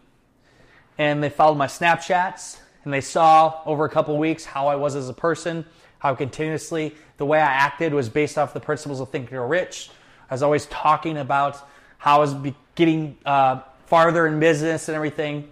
and 0.98 1.22
they 1.22 1.30
followed 1.30 1.56
my 1.56 1.66
Snapchats, 1.66 2.58
and 2.84 2.92
they 2.92 3.00
saw 3.00 3.62
over 3.64 3.86
a 3.86 3.88
couple 3.88 4.16
weeks 4.18 4.44
how 4.44 4.68
I 4.68 4.76
was 4.76 4.94
as 4.94 5.08
a 5.08 5.14
person, 5.14 5.64
how 5.98 6.14
continuously 6.14 6.94
the 7.16 7.24
way 7.24 7.40
I 7.40 7.50
acted 7.50 7.94
was 7.94 8.10
based 8.10 8.36
off 8.36 8.52
the 8.52 8.60
principles 8.60 9.00
of 9.00 9.08
Think 9.08 9.30
Grow 9.30 9.46
Rich. 9.46 9.90
I 10.30 10.34
was 10.34 10.42
always 10.42 10.66
talking 10.66 11.16
about 11.16 11.66
how 11.96 12.16
I 12.16 12.18
was 12.18 12.34
getting 12.74 13.16
uh, 13.24 13.62
farther 13.86 14.26
in 14.26 14.38
business 14.38 14.88
and 14.88 14.94
everything. 14.94 15.48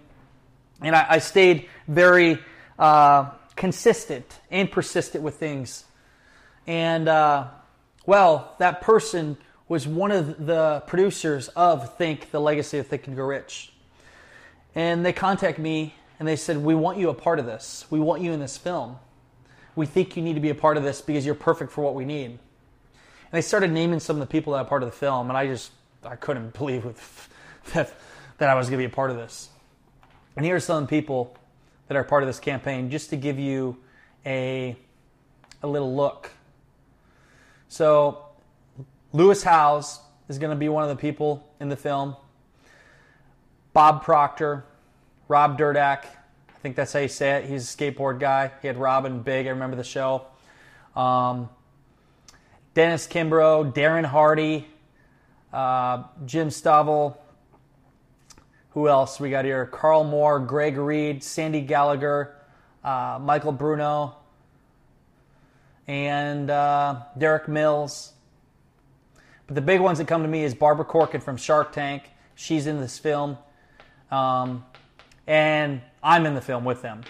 And 0.81 0.95
I, 0.95 1.05
I 1.09 1.17
stayed 1.17 1.67
very 1.87 2.37
uh, 2.77 3.31
consistent 3.55 4.39
and 4.51 4.71
persistent 4.71 5.23
with 5.23 5.35
things. 5.35 5.84
And, 6.67 7.07
uh, 7.07 7.47
well, 8.05 8.55
that 8.59 8.81
person 8.81 9.37
was 9.67 9.87
one 9.87 10.11
of 10.11 10.45
the 10.45 10.83
producers 10.87 11.47
of 11.49 11.95
Think, 11.97 12.31
The 12.31 12.39
Legacy 12.39 12.77
of 12.77 12.87
Think 12.87 13.07
and 13.07 13.15
Grow 13.15 13.27
Rich. 13.27 13.71
And 14.73 15.05
they 15.05 15.13
contacted 15.13 15.63
me 15.63 15.95
and 16.19 16.27
they 16.27 16.35
said, 16.35 16.57
We 16.57 16.75
want 16.75 16.97
you 16.97 17.09
a 17.09 17.13
part 17.13 17.39
of 17.39 17.45
this. 17.45 17.85
We 17.89 17.99
want 17.99 18.21
you 18.21 18.31
in 18.31 18.39
this 18.39 18.57
film 18.57 18.97
we 19.75 19.85
think 19.85 20.15
you 20.15 20.23
need 20.23 20.35
to 20.35 20.39
be 20.39 20.49
a 20.49 20.55
part 20.55 20.77
of 20.77 20.83
this 20.83 21.01
because 21.01 21.25
you're 21.25 21.35
perfect 21.35 21.71
for 21.71 21.83
what 21.83 21.95
we 21.95 22.05
need. 22.05 22.25
And 22.25 23.31
they 23.31 23.41
started 23.41 23.71
naming 23.71 23.99
some 23.99 24.15
of 24.15 24.21
the 24.21 24.31
people 24.31 24.53
that 24.53 24.59
are 24.59 24.65
part 24.65 24.83
of 24.83 24.89
the 24.89 24.95
film, 24.95 25.29
and 25.29 25.37
I 25.37 25.47
just 25.47 25.71
I 26.03 26.15
couldn't 26.15 26.53
believe 26.57 26.85
with, 26.85 27.29
that, 27.73 27.93
that 28.37 28.49
I 28.49 28.55
was 28.55 28.69
going 28.69 28.79
to 28.81 28.87
be 28.87 28.91
a 28.91 28.95
part 28.95 29.11
of 29.11 29.17
this. 29.17 29.49
And 30.35 30.45
here 30.45 30.55
are 30.55 30.61
some 30.61 30.87
people 30.87 31.37
that 31.87 31.95
are 31.95 32.03
part 32.03 32.23
of 32.23 32.27
this 32.27 32.39
campaign, 32.39 32.89
just 32.89 33.09
to 33.11 33.17
give 33.17 33.39
you 33.39 33.77
a 34.25 34.75
a 35.63 35.67
little 35.67 35.95
look. 35.95 36.31
So, 37.67 38.25
Lewis 39.13 39.43
Howes 39.43 39.99
is 40.27 40.39
going 40.39 40.51
to 40.51 40.55
be 40.55 40.69
one 40.69 40.83
of 40.83 40.89
the 40.89 40.95
people 40.95 41.47
in 41.59 41.69
the 41.69 41.75
film. 41.75 42.15
Bob 43.73 44.03
Proctor, 44.03 44.65
Rob 45.27 45.57
Dyrdek. 45.57 46.05
I 46.05 46.57
think 46.61 46.75
that's 46.75 46.93
how 46.93 46.99
you 46.99 47.07
say 47.07 47.31
it. 47.37 47.45
He's 47.45 47.73
a 47.73 47.77
skateboard 47.77 48.19
guy. 48.19 48.51
He 48.61 48.67
had 48.67 48.77
Rob 48.77 49.23
& 49.23 49.25
Big. 49.25 49.47
I 49.47 49.49
remember 49.49 49.75
the 49.75 49.83
show. 49.83 50.25
Um, 50.95 51.49
Dennis 52.73 53.07
Kimbro, 53.07 53.73
Darren 53.73 54.05
Hardy, 54.05 54.67
uh, 55.53 56.03
Jim 56.25 56.49
Stovall. 56.49 57.17
Who 58.71 58.89
else 58.89 59.19
we 59.19 59.29
got 59.29 59.45
here? 59.45 59.65
Carl 59.65 60.03
Moore, 60.03 60.39
Greg 60.39 60.77
Reid, 60.77 61.23
Sandy 61.23 61.61
Gallagher, 61.61 62.35
uh, 62.83 63.19
Michael 63.21 63.53
Bruno, 63.53 64.15
and 65.87 66.49
uh, 66.49 67.01
Derek 67.17 67.47
Mills. 67.47 68.13
But 69.47 69.55
the 69.55 69.61
big 69.61 69.79
ones 69.79 69.99
that 69.99 70.07
come 70.07 70.23
to 70.23 70.27
me 70.27 70.43
is 70.43 70.55
Barbara 70.55 70.85
Corcoran 70.85 71.21
from 71.21 71.37
Shark 71.37 71.71
Tank. 71.71 72.03
She's 72.35 72.67
in 72.67 72.79
this 72.79 72.97
film. 72.97 73.37
Um, 74.11 74.65
and 75.27 75.81
I'm 76.03 76.25
in 76.25 76.33
the 76.35 76.41
film 76.41 76.65
with 76.65 76.81
them. 76.81 77.03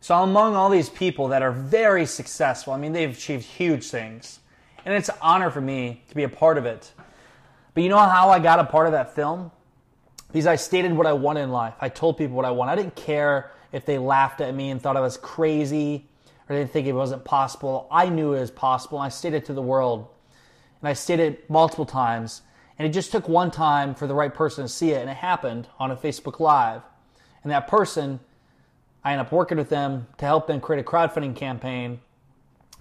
So 0.00 0.14
I'm 0.14 0.30
among 0.30 0.54
all 0.54 0.70
these 0.70 0.88
people 0.88 1.28
that 1.28 1.42
are 1.42 1.52
very 1.52 2.06
successful, 2.06 2.72
I 2.72 2.78
mean, 2.78 2.92
they've 2.92 3.10
achieved 3.10 3.44
huge 3.44 3.88
things. 3.88 4.40
And 4.84 4.94
it's 4.94 5.08
an 5.08 5.16
honor 5.20 5.50
for 5.50 5.60
me 5.60 6.04
to 6.08 6.14
be 6.14 6.22
a 6.22 6.28
part 6.28 6.58
of 6.58 6.66
it. 6.66 6.92
But 7.74 7.82
you 7.82 7.88
know 7.88 7.98
how 7.98 8.30
I 8.30 8.38
got 8.38 8.60
a 8.60 8.64
part 8.64 8.86
of 8.86 8.92
that 8.92 9.14
film? 9.14 9.50
Because 10.28 10.46
I 10.46 10.56
stated 10.56 10.92
what 10.92 11.06
I 11.06 11.12
wanted 11.12 11.40
in 11.40 11.50
life. 11.50 11.74
I 11.80 11.88
told 11.88 12.18
people 12.18 12.36
what 12.36 12.44
I 12.44 12.50
want. 12.50 12.70
I 12.70 12.76
didn't 12.76 12.94
care 12.94 13.50
if 13.72 13.84
they 13.84 13.98
laughed 13.98 14.40
at 14.40 14.54
me 14.54 14.70
and 14.70 14.80
thought 14.80 14.96
I 14.96 15.00
was 15.00 15.16
crazy 15.16 16.06
or 16.48 16.54
they 16.54 16.62
didn't 16.62 16.72
think 16.72 16.86
it 16.86 16.92
wasn't 16.92 17.24
possible. 17.24 17.88
I 17.90 18.08
knew 18.08 18.34
it 18.34 18.40
was 18.40 18.50
possible 18.50 18.98
and 18.98 19.06
I 19.06 19.08
stated 19.08 19.44
to 19.46 19.52
the 19.52 19.62
world. 19.62 20.08
And 20.80 20.88
I 20.88 20.92
stated 20.92 21.34
it 21.34 21.50
multiple 21.50 21.86
times. 21.86 22.42
And 22.78 22.86
it 22.86 22.92
just 22.92 23.10
took 23.10 23.28
one 23.28 23.50
time 23.50 23.94
for 23.94 24.06
the 24.06 24.14
right 24.14 24.32
person 24.32 24.64
to 24.64 24.68
see 24.68 24.90
it. 24.90 25.00
And 25.00 25.10
it 25.10 25.16
happened 25.16 25.66
on 25.78 25.90
a 25.90 25.96
Facebook 25.96 26.38
Live. 26.38 26.82
And 27.42 27.50
that 27.50 27.68
person, 27.68 28.20
I 29.02 29.12
end 29.12 29.20
up 29.20 29.32
working 29.32 29.56
with 29.56 29.68
them 29.68 30.06
to 30.18 30.24
help 30.24 30.46
them 30.46 30.60
create 30.60 30.80
a 30.80 30.88
crowdfunding 30.88 31.34
campaign 31.34 32.00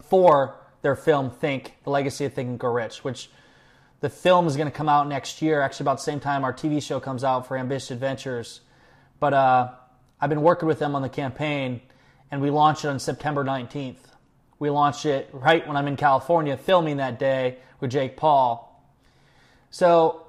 for 0.01 0.56
their 0.82 0.95
film 0.95 1.32
Think, 1.32 1.73
The 1.84 1.89
Legacy 1.89 2.25
of 2.25 2.34
Think 2.34 2.49
and 2.49 2.60
Grow 2.60 2.73
Rich, 2.73 3.04
which 3.04 3.30
the 4.01 4.10
film 4.10 4.45
is 4.45 4.56
going 4.56 4.69
to 4.69 4.75
come 4.78 4.89
out 4.89 5.08
next 5.08 5.41
year, 5.41 5.62
actually 5.62 5.86
about 5.86 5.97
the 5.97 6.04
same 6.04 6.19
time 6.19 6.43
our 6.43 6.54
TV 6.54 6.82
show 6.82 6.99
comes 6.99 7.23
out 7.23 7.47
for 7.47 7.58
Ambitious 7.58 7.91
Adventures. 7.91 8.62
But 9.19 9.34
uh, 9.34 9.71
I've 10.19 10.30
been 10.30 10.41
working 10.41 10.67
with 10.67 10.80
them 10.80 10.95
on 10.95 11.01
the 11.01 11.10
campaign, 11.10 11.82
and 12.31 12.41
we 12.41 12.49
launched 12.49 12.85
it 12.85 12.89
on 12.89 12.99
September 12.99 13.43
19th. 13.43 13.97
We 14.59 14.69
launched 14.69 15.05
it 15.05 15.29
right 15.33 15.65
when 15.67 15.77
I'm 15.77 15.88
in 15.88 15.95
California 15.95 16.57
filming 16.57 16.97
that 16.97 17.19
day 17.19 17.57
with 17.79 17.91
Jake 17.91 18.17
Paul. 18.17 18.71
So, 19.69 20.21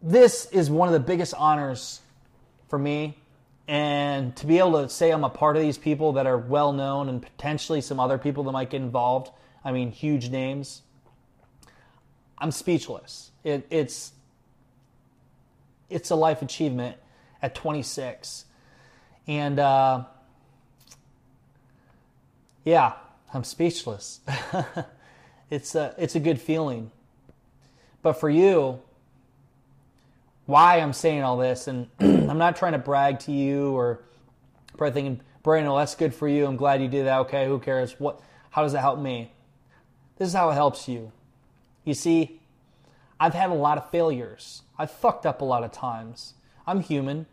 this 0.00 0.46
is 0.46 0.70
one 0.70 0.88
of 0.88 0.92
the 0.92 1.00
biggest 1.00 1.34
honors 1.34 2.00
for 2.68 2.78
me. 2.78 3.18
And 3.66 4.34
to 4.36 4.46
be 4.46 4.58
able 4.58 4.82
to 4.82 4.88
say 4.88 5.10
I'm 5.10 5.24
a 5.24 5.28
part 5.28 5.56
of 5.56 5.62
these 5.62 5.76
people 5.76 6.14
that 6.14 6.26
are 6.26 6.38
well 6.38 6.72
known 6.72 7.08
and 7.08 7.20
potentially 7.20 7.82
some 7.82 8.00
other 8.00 8.16
people 8.16 8.44
that 8.44 8.52
might 8.52 8.70
get 8.70 8.80
involved, 8.80 9.30
I 9.62 9.72
mean, 9.72 9.90
huge 9.90 10.30
names, 10.30 10.82
I'm 12.38 12.50
speechless. 12.50 13.30
It, 13.44 13.66
it's, 13.68 14.12
it's 15.90 16.10
a 16.10 16.14
life 16.14 16.40
achievement 16.40 16.96
at 17.42 17.54
26. 17.54 18.46
And 19.26 19.58
uh, 19.58 20.04
yeah, 22.68 22.92
I'm 23.32 23.44
speechless. 23.44 24.20
it's, 25.50 25.74
a, 25.74 25.94
it's 25.96 26.14
a 26.16 26.20
good 26.20 26.38
feeling. 26.38 26.90
But 28.02 28.20
for 28.20 28.28
you, 28.28 28.80
why 30.44 30.76
I'm 30.80 30.92
saying 30.92 31.22
all 31.22 31.38
this, 31.38 31.66
and 31.66 31.88
I'm 31.98 32.36
not 32.36 32.56
trying 32.56 32.72
to 32.72 32.78
brag 32.78 33.20
to 33.20 33.32
you 33.32 33.72
or 33.72 34.02
probably 34.76 34.92
thinking, 34.92 35.20
Brandon, 35.42 35.68
well, 35.68 35.76
oh, 35.76 35.78
that's 35.78 35.94
good 35.94 36.14
for 36.14 36.28
you. 36.28 36.44
I'm 36.44 36.56
glad 36.56 36.82
you 36.82 36.88
did 36.88 37.06
that. 37.06 37.20
Okay, 37.20 37.46
who 37.46 37.58
cares? 37.58 37.98
What? 37.98 38.20
How 38.50 38.64
does 38.64 38.74
it 38.74 38.80
help 38.80 38.98
me? 38.98 39.32
This 40.18 40.28
is 40.28 40.34
how 40.34 40.50
it 40.50 40.54
helps 40.54 40.88
you. 40.88 41.10
You 41.86 41.94
see, 41.94 42.38
I've 43.18 43.32
had 43.32 43.48
a 43.48 43.54
lot 43.54 43.78
of 43.78 43.90
failures. 43.90 44.60
I've 44.78 44.90
fucked 44.90 45.24
up 45.24 45.40
a 45.40 45.44
lot 45.44 45.64
of 45.64 45.72
times. 45.72 46.34
I'm 46.66 46.82
human. 46.82 47.24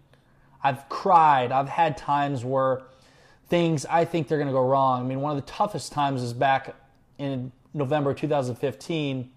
I've 0.63 0.87
cried. 0.87 1.51
I've 1.51 1.67
had 1.67 1.97
times 1.97 2.45
where 2.45 2.83
things 3.47 3.85
I 3.85 4.05
think 4.05 4.27
they're 4.27 4.37
going 4.37 4.47
to 4.47 4.53
go 4.53 4.65
wrong. 4.65 5.01
I 5.01 5.05
mean, 5.05 5.21
one 5.21 5.35
of 5.35 5.43
the 5.43 5.51
toughest 5.51 5.91
times 5.91 6.21
is 6.21 6.33
back 6.33 6.75
in 7.17 7.51
November 7.73 8.13
2015, 8.13 9.29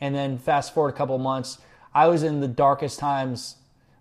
and 0.00 0.14
then 0.14 0.38
fast 0.38 0.74
forward 0.74 0.90
a 0.90 0.96
couple 0.96 1.16
months 1.18 1.58
I 1.94 2.08
was 2.08 2.24
in 2.24 2.40
the 2.40 2.48
darkest 2.48 2.98
times, 2.98 3.56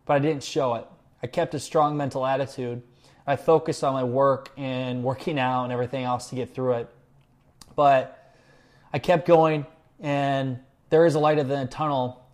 but 0.06 0.16
I 0.16 0.20
didn't 0.20 0.44
show 0.44 0.74
it. 0.76 0.88
I 1.22 1.28
kept 1.28 1.54
a 1.54 1.60
strong 1.60 1.96
mental 1.96 2.26
attitude. 2.26 2.82
I 3.28 3.36
focused 3.36 3.84
on 3.84 3.94
my 3.94 4.04
work 4.04 4.50
and 4.58 5.04
working 5.04 5.38
out 5.38 5.66
and 5.66 5.72
everything 5.72 6.04
else 6.04 6.30
to 6.30 6.36
get 6.36 6.56
through 6.56 6.74
it. 6.74 6.90
But 7.76 8.36
I 8.92 9.00
kept 9.00 9.28
going, 9.28 9.66
and 10.00 10.60
there 10.90 11.06
is 11.06 11.16
a 11.16 11.20
light 11.20 11.38
at 11.38 11.48
the 11.48 11.66
tunnel. 11.68 12.26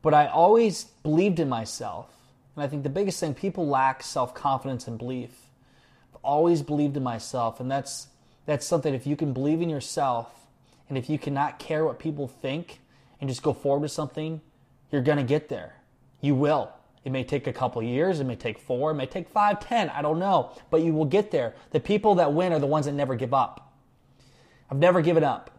But 0.00 0.14
I 0.14 0.28
always 0.28 0.84
believed 0.84 1.40
in 1.40 1.48
myself. 1.48 2.10
And 2.54 2.64
I 2.64 2.66
think 2.66 2.82
the 2.82 2.88
biggest 2.88 3.20
thing, 3.20 3.34
people 3.34 3.68
lack 3.68 4.02
self 4.02 4.34
confidence 4.34 4.88
and 4.88 4.98
belief. 4.98 5.45
Always 6.26 6.60
believed 6.62 6.96
in 6.96 7.04
myself. 7.04 7.60
And 7.60 7.70
that's, 7.70 8.08
that's 8.46 8.66
something, 8.66 8.92
if 8.92 9.06
you 9.06 9.16
can 9.16 9.32
believe 9.32 9.62
in 9.62 9.70
yourself, 9.70 10.28
and 10.88 10.98
if 10.98 11.08
you 11.08 11.18
cannot 11.18 11.58
care 11.58 11.84
what 11.84 11.98
people 11.98 12.26
think 12.26 12.80
and 13.20 13.30
just 13.30 13.42
go 13.42 13.52
forward 13.52 13.82
with 13.82 13.92
something, 13.92 14.40
you're 14.90 15.02
to 15.02 15.22
get 15.22 15.48
there. 15.48 15.76
You 16.20 16.34
will. 16.34 16.70
It 17.04 17.12
may 17.12 17.22
take 17.22 17.46
a 17.46 17.52
couple 17.52 17.82
years, 17.82 18.18
it 18.18 18.24
may 18.24 18.34
take 18.34 18.58
four, 18.58 18.90
it 18.90 18.94
may 18.94 19.06
take 19.06 19.28
five, 19.28 19.60
ten, 19.60 19.90
I 19.90 20.02
don't 20.02 20.18
know. 20.18 20.50
But 20.70 20.82
you 20.82 20.92
will 20.92 21.04
get 21.04 21.30
there. 21.30 21.54
The 21.70 21.78
people 21.78 22.16
that 22.16 22.32
win 22.32 22.52
are 22.52 22.58
the 22.58 22.66
ones 22.66 22.86
that 22.86 22.92
never 22.92 23.14
give 23.14 23.32
up. 23.32 23.72
I've 24.68 24.78
never 24.78 25.00
given 25.00 25.22
up. 25.22 25.52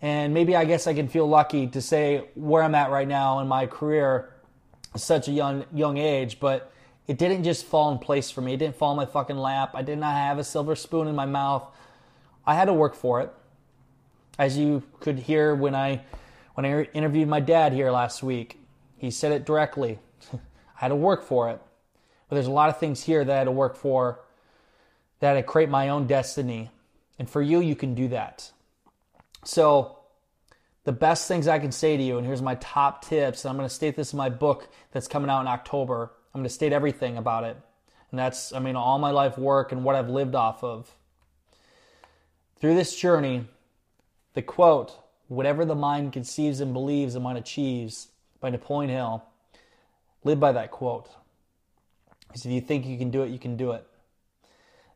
And 0.00 0.32
maybe 0.32 0.54
I 0.54 0.64
guess 0.64 0.86
I 0.86 0.94
can 0.94 1.08
feel 1.08 1.28
lucky 1.28 1.66
to 1.68 1.80
say 1.80 2.28
where 2.34 2.62
I'm 2.62 2.74
at 2.76 2.90
right 2.90 3.08
now 3.08 3.40
in 3.40 3.48
my 3.48 3.66
career 3.66 4.32
such 4.96 5.28
a 5.28 5.32
young 5.32 5.64
young 5.72 5.98
age, 5.98 6.40
but 6.40 6.72
it 7.10 7.18
didn't 7.18 7.42
just 7.42 7.66
fall 7.66 7.90
in 7.90 7.98
place 7.98 8.30
for 8.30 8.40
me. 8.40 8.54
It 8.54 8.58
didn't 8.58 8.76
fall 8.76 8.92
in 8.92 8.96
my 8.96 9.04
fucking 9.04 9.36
lap. 9.36 9.72
I 9.74 9.82
did 9.82 9.98
not 9.98 10.14
have 10.14 10.38
a 10.38 10.44
silver 10.44 10.76
spoon 10.76 11.08
in 11.08 11.16
my 11.16 11.26
mouth. 11.26 11.66
I 12.46 12.54
had 12.54 12.66
to 12.66 12.72
work 12.72 12.94
for 12.94 13.20
it. 13.20 13.32
As 14.38 14.56
you 14.56 14.84
could 15.00 15.18
hear 15.18 15.52
when 15.52 15.74
I 15.74 16.02
when 16.54 16.64
I 16.64 16.84
interviewed 16.94 17.26
my 17.26 17.40
dad 17.40 17.72
here 17.72 17.90
last 17.90 18.22
week, 18.22 18.60
he 18.96 19.10
said 19.10 19.32
it 19.32 19.44
directly. 19.44 19.98
I 20.32 20.38
had 20.76 20.88
to 20.90 20.94
work 20.94 21.24
for 21.24 21.50
it. 21.50 21.60
But 22.28 22.36
there's 22.36 22.46
a 22.46 22.52
lot 22.52 22.68
of 22.68 22.78
things 22.78 23.02
here 23.02 23.24
that 23.24 23.34
I 23.34 23.38
had 23.38 23.44
to 23.46 23.50
work 23.50 23.74
for 23.74 24.20
that 25.18 25.36
I 25.36 25.42
create 25.42 25.68
my 25.68 25.88
own 25.88 26.06
destiny. 26.06 26.70
And 27.18 27.28
for 27.28 27.42
you, 27.42 27.58
you 27.58 27.74
can 27.74 27.96
do 27.96 28.06
that. 28.06 28.52
So, 29.44 29.98
the 30.84 30.92
best 30.92 31.26
things 31.26 31.48
I 31.48 31.58
can 31.58 31.72
say 31.72 31.96
to 31.96 32.02
you, 32.04 32.18
and 32.18 32.26
here's 32.26 32.40
my 32.40 32.54
top 32.54 33.04
tips, 33.04 33.44
and 33.44 33.50
I'm 33.50 33.56
going 33.56 33.68
to 33.68 33.74
state 33.74 33.96
this 33.96 34.12
in 34.12 34.16
my 34.16 34.28
book 34.28 34.68
that's 34.92 35.08
coming 35.08 35.28
out 35.28 35.40
in 35.40 35.48
October. 35.48 36.12
I'm 36.34 36.40
going 36.40 36.48
to 36.48 36.54
state 36.54 36.72
everything 36.72 37.16
about 37.16 37.44
it. 37.44 37.56
And 38.10 38.18
that's, 38.18 38.52
I 38.52 38.58
mean, 38.58 38.76
all 38.76 38.98
my 38.98 39.10
life 39.10 39.38
work 39.38 39.72
and 39.72 39.84
what 39.84 39.96
I've 39.96 40.08
lived 40.08 40.34
off 40.34 40.64
of. 40.64 40.90
Through 42.60 42.74
this 42.74 42.96
journey, 42.96 43.46
the 44.34 44.42
quote, 44.42 44.96
whatever 45.28 45.64
the 45.64 45.74
mind 45.74 46.12
conceives 46.12 46.60
and 46.60 46.72
believes 46.72 47.14
the 47.14 47.20
mind 47.20 47.38
achieves, 47.38 48.08
by 48.40 48.50
Napoleon 48.50 48.90
Hill, 48.90 49.22
live 50.24 50.40
by 50.40 50.52
that 50.52 50.70
quote. 50.70 51.08
Because 52.26 52.46
if 52.46 52.52
you 52.52 52.60
think 52.60 52.86
you 52.86 52.98
can 52.98 53.10
do 53.10 53.22
it, 53.22 53.30
you 53.30 53.38
can 53.38 53.56
do 53.56 53.72
it. 53.72 53.86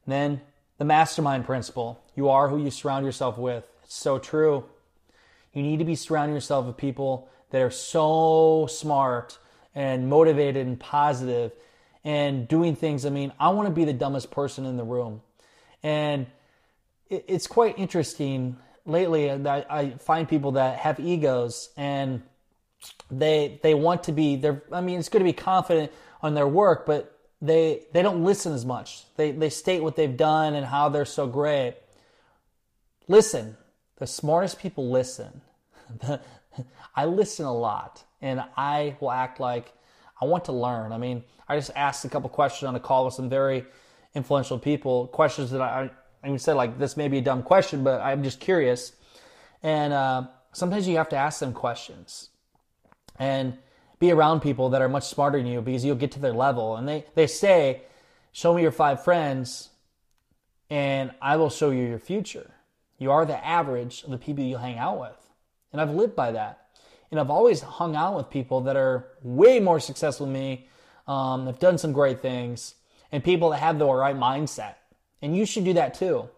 And 0.06 0.12
then 0.12 0.40
the 0.78 0.84
mastermind 0.84 1.44
principle 1.44 2.00
you 2.16 2.28
are 2.28 2.48
who 2.48 2.62
you 2.62 2.70
surround 2.70 3.04
yourself 3.04 3.38
with. 3.38 3.66
It's 3.82 3.94
so 3.94 4.18
true. 4.18 4.64
You 5.52 5.62
need 5.62 5.78
to 5.78 5.84
be 5.84 5.94
surrounding 5.94 6.34
yourself 6.34 6.66
with 6.66 6.76
people 6.76 7.28
that 7.50 7.60
are 7.60 7.70
so 7.70 8.66
smart 8.70 9.38
and 9.74 10.08
motivated 10.08 10.66
and 10.66 10.78
positive 10.78 11.52
and 12.04 12.46
doing 12.46 12.76
things. 12.76 13.06
I 13.06 13.10
mean, 13.10 13.32
I 13.40 13.48
want 13.50 13.68
to 13.68 13.74
be 13.74 13.84
the 13.84 13.92
dumbest 13.92 14.30
person 14.30 14.66
in 14.66 14.76
the 14.76 14.84
room. 14.84 15.22
And 15.82 16.26
it's 17.10 17.46
quite 17.46 17.78
interesting 17.78 18.56
lately 18.86 19.34
that 19.36 19.70
I 19.70 19.90
find 19.92 20.28
people 20.28 20.52
that 20.52 20.78
have 20.78 21.00
egos 21.00 21.70
and 21.76 22.22
they 23.10 23.60
they 23.62 23.74
want 23.74 24.04
to 24.04 24.12
be 24.12 24.36
they're 24.36 24.62
I 24.70 24.82
mean 24.82 24.98
it's 24.98 25.08
good 25.08 25.20
to 25.20 25.24
be 25.24 25.32
confident 25.32 25.92
on 26.22 26.34
their 26.34 26.48
work, 26.48 26.84
but 26.86 27.18
they 27.40 27.84
they 27.92 28.02
don't 28.02 28.24
listen 28.24 28.52
as 28.52 28.64
much. 28.64 29.04
They 29.16 29.30
they 29.30 29.50
state 29.50 29.82
what 29.82 29.96
they've 29.96 30.16
done 30.16 30.54
and 30.54 30.66
how 30.66 30.88
they're 30.88 31.04
so 31.04 31.26
great. 31.26 31.76
Listen. 33.08 33.56
The 33.96 34.06
smartest 34.08 34.58
people 34.58 34.90
listen. 34.90 35.40
I 36.96 37.04
listen 37.06 37.46
a 37.46 37.54
lot 37.54 38.04
and 38.20 38.42
I 38.56 38.96
will 39.00 39.10
act 39.10 39.40
like 39.40 39.72
I 40.20 40.24
want 40.24 40.44
to 40.46 40.52
learn. 40.52 40.92
I 40.92 40.98
mean, 40.98 41.24
I 41.48 41.56
just 41.56 41.70
asked 41.74 42.04
a 42.04 42.08
couple 42.08 42.28
questions 42.30 42.66
on 42.66 42.74
a 42.74 42.80
call 42.80 43.04
with 43.04 43.14
some 43.14 43.28
very 43.28 43.64
influential 44.14 44.58
people, 44.58 45.08
questions 45.08 45.50
that 45.50 45.60
I, 45.60 45.90
I 46.22 46.26
even 46.26 46.38
said 46.38 46.54
like 46.54 46.78
this 46.78 46.96
may 46.96 47.08
be 47.08 47.18
a 47.18 47.22
dumb 47.22 47.42
question, 47.42 47.84
but 47.84 48.00
I'm 48.00 48.22
just 48.22 48.40
curious. 48.40 48.92
And 49.62 49.92
uh, 49.92 50.28
sometimes 50.52 50.88
you 50.88 50.96
have 50.96 51.08
to 51.10 51.16
ask 51.16 51.40
them 51.40 51.52
questions 51.52 52.30
and 53.18 53.58
be 53.98 54.10
around 54.10 54.40
people 54.40 54.70
that 54.70 54.82
are 54.82 54.88
much 54.88 55.08
smarter 55.08 55.38
than 55.38 55.46
you 55.46 55.60
because 55.60 55.84
you'll 55.84 55.96
get 55.96 56.12
to 56.12 56.20
their 56.20 56.32
level. 56.32 56.76
And 56.76 56.88
they, 56.88 57.04
they 57.14 57.26
say, 57.26 57.82
show 58.32 58.54
me 58.54 58.62
your 58.62 58.72
five 58.72 59.04
friends 59.04 59.70
and 60.70 61.12
I 61.20 61.36
will 61.36 61.50
show 61.50 61.70
you 61.70 61.84
your 61.84 61.98
future. 61.98 62.50
You 62.98 63.10
are 63.10 63.26
the 63.26 63.44
average 63.44 64.02
of 64.04 64.10
the 64.10 64.18
people 64.18 64.44
you 64.44 64.56
hang 64.56 64.78
out 64.78 65.00
with. 65.00 65.23
And 65.74 65.80
I've 65.80 65.90
lived 65.90 66.14
by 66.14 66.30
that. 66.30 66.68
And 67.10 67.18
I've 67.18 67.30
always 67.30 67.60
hung 67.60 67.96
out 67.96 68.16
with 68.16 68.30
people 68.30 68.60
that 68.60 68.76
are 68.76 69.08
way 69.24 69.58
more 69.58 69.80
successful 69.80 70.24
than 70.26 70.32
me, 70.32 70.68
um, 71.08 71.46
have 71.46 71.58
done 71.58 71.78
some 71.78 71.92
great 71.92 72.22
things, 72.22 72.76
and 73.10 73.24
people 73.24 73.50
that 73.50 73.58
have 73.58 73.80
the 73.80 73.84
right 73.84 74.14
mindset. 74.14 74.76
And 75.20 75.36
you 75.36 75.44
should 75.44 75.64
do 75.64 75.72
that 75.72 75.94
too. 75.94 76.28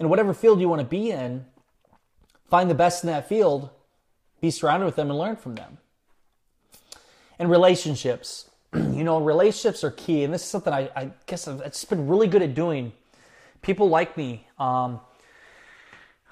In 0.00 0.08
whatever 0.08 0.34
field 0.34 0.60
you 0.60 0.68
want 0.68 0.80
to 0.80 0.86
be 0.86 1.12
in, 1.12 1.46
find 2.48 2.68
the 2.68 2.74
best 2.74 3.04
in 3.04 3.06
that 3.06 3.28
field, 3.28 3.70
be 4.40 4.50
surrounded 4.50 4.86
with 4.86 4.96
them, 4.96 5.10
and 5.10 5.18
learn 5.18 5.36
from 5.36 5.54
them. 5.54 5.78
And 7.38 7.48
relationships. 7.48 8.50
you 8.74 9.04
know, 9.04 9.20
relationships 9.20 9.84
are 9.84 9.92
key. 9.92 10.24
And 10.24 10.34
this 10.34 10.42
is 10.42 10.48
something 10.48 10.72
I, 10.72 10.90
I 10.96 11.10
guess 11.26 11.46
I've 11.46 11.62
just 11.62 11.88
been 11.88 12.08
really 12.08 12.26
good 12.26 12.42
at 12.42 12.56
doing. 12.56 12.90
People 13.62 13.88
like 13.88 14.16
me. 14.16 14.48
Um, 14.58 14.98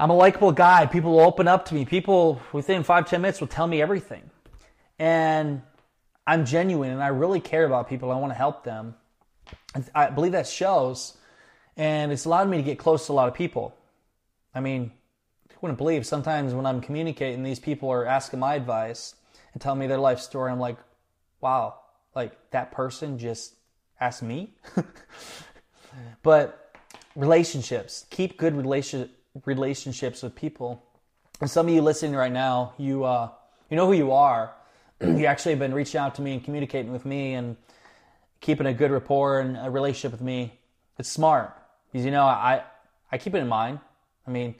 I'm 0.00 0.10
a 0.10 0.14
likable 0.14 0.52
guy. 0.52 0.86
People 0.86 1.12
will 1.12 1.20
open 1.20 1.48
up 1.48 1.64
to 1.66 1.74
me. 1.74 1.84
People 1.84 2.40
within 2.52 2.84
five, 2.84 3.08
ten 3.08 3.20
minutes 3.20 3.40
will 3.40 3.48
tell 3.48 3.66
me 3.66 3.82
everything. 3.82 4.30
And 4.98 5.62
I'm 6.26 6.44
genuine 6.44 6.90
and 6.90 7.02
I 7.02 7.08
really 7.08 7.40
care 7.40 7.64
about 7.64 7.88
people. 7.88 8.12
I 8.12 8.16
want 8.16 8.30
to 8.32 8.36
help 8.36 8.62
them. 8.62 8.94
I 9.94 10.10
believe 10.10 10.32
that 10.32 10.46
shows. 10.46 11.16
And 11.76 12.12
it's 12.12 12.26
allowed 12.26 12.48
me 12.48 12.58
to 12.58 12.62
get 12.62 12.78
close 12.78 13.06
to 13.06 13.12
a 13.12 13.14
lot 13.14 13.28
of 13.28 13.34
people. 13.34 13.74
I 14.54 14.60
mean, 14.60 14.92
you 15.50 15.56
wouldn't 15.60 15.78
believe 15.78 16.06
sometimes 16.06 16.54
when 16.54 16.66
I'm 16.66 16.80
communicating, 16.80 17.42
these 17.42 17.60
people 17.60 17.90
are 17.90 18.06
asking 18.06 18.38
my 18.40 18.54
advice 18.54 19.14
and 19.52 19.60
telling 19.60 19.80
me 19.80 19.86
their 19.86 19.98
life 19.98 20.20
story. 20.20 20.52
I'm 20.52 20.60
like, 20.60 20.76
wow, 21.40 21.74
like 22.14 22.36
that 22.50 22.70
person 22.70 23.18
just 23.18 23.54
asked 24.00 24.22
me. 24.22 24.54
but 26.22 26.76
relationships, 27.16 28.06
keep 28.10 28.36
good 28.38 28.56
relationship 28.56 29.17
relationships 29.44 30.22
with 30.22 30.34
people. 30.34 30.82
And 31.40 31.50
some 31.50 31.68
of 31.68 31.74
you 31.74 31.82
listening 31.82 32.14
right 32.14 32.32
now, 32.32 32.74
you 32.78 33.04
uh, 33.04 33.30
you 33.70 33.76
know 33.76 33.86
who 33.86 33.92
you 33.92 34.12
are. 34.12 34.52
you 35.00 35.26
actually 35.26 35.52
have 35.52 35.58
been 35.58 35.74
reaching 35.74 36.00
out 36.00 36.16
to 36.16 36.22
me 36.22 36.32
and 36.32 36.44
communicating 36.44 36.92
with 36.92 37.04
me 37.04 37.34
and 37.34 37.56
keeping 38.40 38.66
a 38.66 38.74
good 38.74 38.90
rapport 38.90 39.40
and 39.40 39.56
a 39.56 39.70
relationship 39.70 40.12
with 40.12 40.20
me. 40.20 40.58
It's 40.98 41.08
smart 41.08 41.54
because 41.92 42.04
you 42.04 42.10
know 42.10 42.24
I 42.24 42.62
I 43.10 43.18
keep 43.18 43.34
it 43.34 43.38
in 43.38 43.48
mind. 43.48 43.80
I 44.26 44.30
mean, 44.30 44.54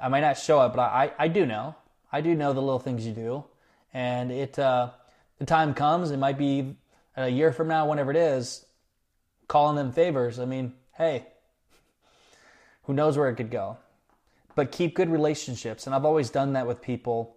I 0.00 0.08
might 0.08 0.20
not 0.20 0.38
show 0.38 0.64
it, 0.64 0.70
but 0.70 0.80
I 0.80 1.12
I 1.18 1.28
do 1.28 1.46
know. 1.46 1.74
I 2.12 2.20
do 2.20 2.34
know 2.34 2.52
the 2.52 2.62
little 2.62 2.78
things 2.78 3.06
you 3.06 3.12
do, 3.12 3.44
and 3.92 4.30
it 4.30 4.58
uh, 4.58 4.90
the 5.38 5.46
time 5.46 5.74
comes. 5.74 6.10
It 6.10 6.18
might 6.18 6.38
be 6.38 6.76
a 7.16 7.28
year 7.28 7.52
from 7.52 7.68
now, 7.68 7.88
whenever 7.88 8.10
it 8.10 8.16
is, 8.16 8.64
calling 9.48 9.76
them 9.76 9.92
favors. 9.92 10.38
I 10.38 10.44
mean, 10.44 10.74
hey, 10.96 11.26
who 12.84 12.94
knows 12.94 13.16
where 13.16 13.28
it 13.28 13.36
could 13.36 13.50
go? 13.50 13.76
But 14.54 14.72
keep 14.72 14.94
good 14.94 15.10
relationships. 15.10 15.86
And 15.86 15.94
I've 15.94 16.04
always 16.04 16.30
done 16.30 16.54
that 16.54 16.66
with 16.66 16.80
people, 16.80 17.36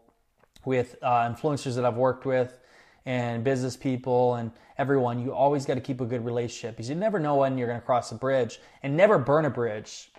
with 0.65 0.95
uh, 1.01 1.29
influencers 1.29 1.75
that 1.75 1.85
I've 1.85 1.97
worked 1.97 2.25
with, 2.25 2.57
and 3.05 3.43
business 3.43 3.77
people, 3.77 4.35
and 4.35 4.51
everyone. 4.77 5.19
You 5.19 5.33
always 5.33 5.65
got 5.65 5.75
to 5.75 5.81
keep 5.81 6.01
a 6.01 6.05
good 6.05 6.25
relationship 6.25 6.75
because 6.75 6.89
you 6.89 6.95
never 6.95 7.19
know 7.19 7.35
when 7.35 7.57
you're 7.57 7.67
going 7.67 7.79
to 7.79 7.85
cross 7.85 8.11
a 8.11 8.15
bridge. 8.15 8.59
And 8.83 8.97
never 8.97 9.17
burn 9.17 9.45
a 9.45 9.49
bridge. 9.49 10.11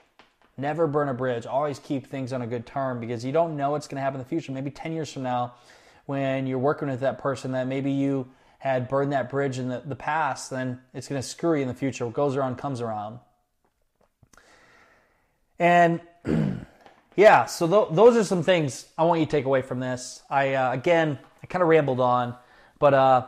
Never 0.56 0.86
burn 0.86 1.08
a 1.08 1.14
bridge. 1.14 1.46
Always 1.46 1.78
keep 1.78 2.06
things 2.06 2.32
on 2.32 2.42
a 2.42 2.46
good 2.46 2.66
term 2.66 3.00
because 3.00 3.24
you 3.24 3.32
don't 3.32 3.56
know 3.56 3.72
what's 3.72 3.88
going 3.88 3.96
to 3.96 4.02
happen 4.02 4.20
in 4.20 4.24
the 4.24 4.28
future. 4.28 4.52
Maybe 4.52 4.70
10 4.70 4.92
years 4.92 5.12
from 5.12 5.22
now, 5.22 5.54
when 6.06 6.46
you're 6.46 6.58
working 6.58 6.88
with 6.88 7.00
that 7.00 7.18
person 7.18 7.52
that 7.52 7.66
maybe 7.66 7.90
you 7.90 8.28
had 8.58 8.88
burned 8.88 9.12
that 9.12 9.28
bridge 9.28 9.58
in 9.58 9.68
the, 9.68 9.82
the 9.84 9.96
past, 9.96 10.50
then 10.50 10.80
it's 10.94 11.08
going 11.08 11.20
to 11.20 11.26
screw 11.26 11.56
you 11.56 11.62
in 11.62 11.68
the 11.68 11.74
future. 11.74 12.06
What 12.06 12.14
goes 12.14 12.36
around 12.36 12.56
comes 12.56 12.80
around. 12.80 13.18
And 15.58 16.00
yeah, 17.16 17.46
so 17.46 17.66
th- 17.66 17.96
those 17.96 18.16
are 18.16 18.24
some 18.24 18.42
things 18.42 18.86
I 18.98 19.04
want 19.04 19.20
you 19.20 19.26
to 19.26 19.32
take 19.32 19.46
away 19.46 19.62
from 19.62 19.80
this. 19.80 20.22
I 20.28 20.54
uh, 20.54 20.72
again, 20.72 21.18
I 21.42 21.46
kind 21.46 21.62
of 21.62 21.68
rambled 21.68 21.98
on, 21.98 22.36
but 22.78 22.92
uh, 22.92 23.26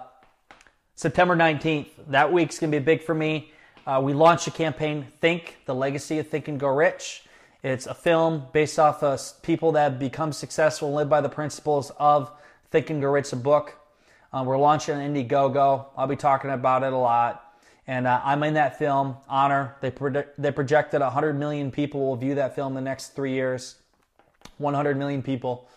September 0.94 1.34
19th, 1.34 1.88
that 2.08 2.30
week's 2.30 2.58
gonna 2.58 2.70
be 2.70 2.78
big 2.78 3.02
for 3.02 3.14
me. 3.14 3.50
Uh, 3.86 4.00
we 4.04 4.12
launched 4.12 4.46
a 4.46 4.50
campaign, 4.50 5.06
Think: 5.20 5.56
The 5.64 5.74
Legacy 5.74 6.18
of 6.18 6.28
Think 6.28 6.48
and 6.48 6.60
Go 6.60 6.68
Rich. 6.68 7.24
It's 7.62 7.86
a 7.86 7.94
film 7.94 8.44
based 8.52 8.78
off 8.78 9.02
of 9.02 9.20
people 9.42 9.72
that 9.72 9.82
have 9.92 9.98
become 9.98 10.32
successful 10.32 10.88
and 10.88 10.94
live 10.94 11.08
by 11.08 11.22
the 11.22 11.28
principles 11.28 11.90
of 11.98 12.30
Think 12.70 12.90
and 12.90 13.00
Go 13.00 13.08
Rich, 13.08 13.32
a 13.32 13.36
book. 13.36 13.74
Uh, 14.32 14.44
we're 14.46 14.58
launching 14.58 15.00
an 15.00 15.14
Indiegogo. 15.14 15.86
I'll 15.96 16.06
be 16.06 16.14
talking 16.14 16.50
about 16.50 16.82
it 16.82 16.92
a 16.92 16.96
lot. 16.96 17.54
And 17.86 18.06
uh, 18.06 18.20
I'm 18.22 18.42
in 18.42 18.54
that 18.54 18.78
film. 18.78 19.16
Honor. 19.28 19.76
They 19.80 19.90
predict, 19.90 20.40
they 20.40 20.52
projected 20.52 21.00
100 21.00 21.32
million 21.38 21.70
people 21.70 22.06
will 22.06 22.16
view 22.16 22.34
that 22.34 22.54
film 22.54 22.76
in 22.76 22.84
the 22.84 22.88
next 22.88 23.16
three 23.16 23.32
years. 23.32 23.76
100 24.58 24.96
million 24.96 25.22
people 25.22 25.68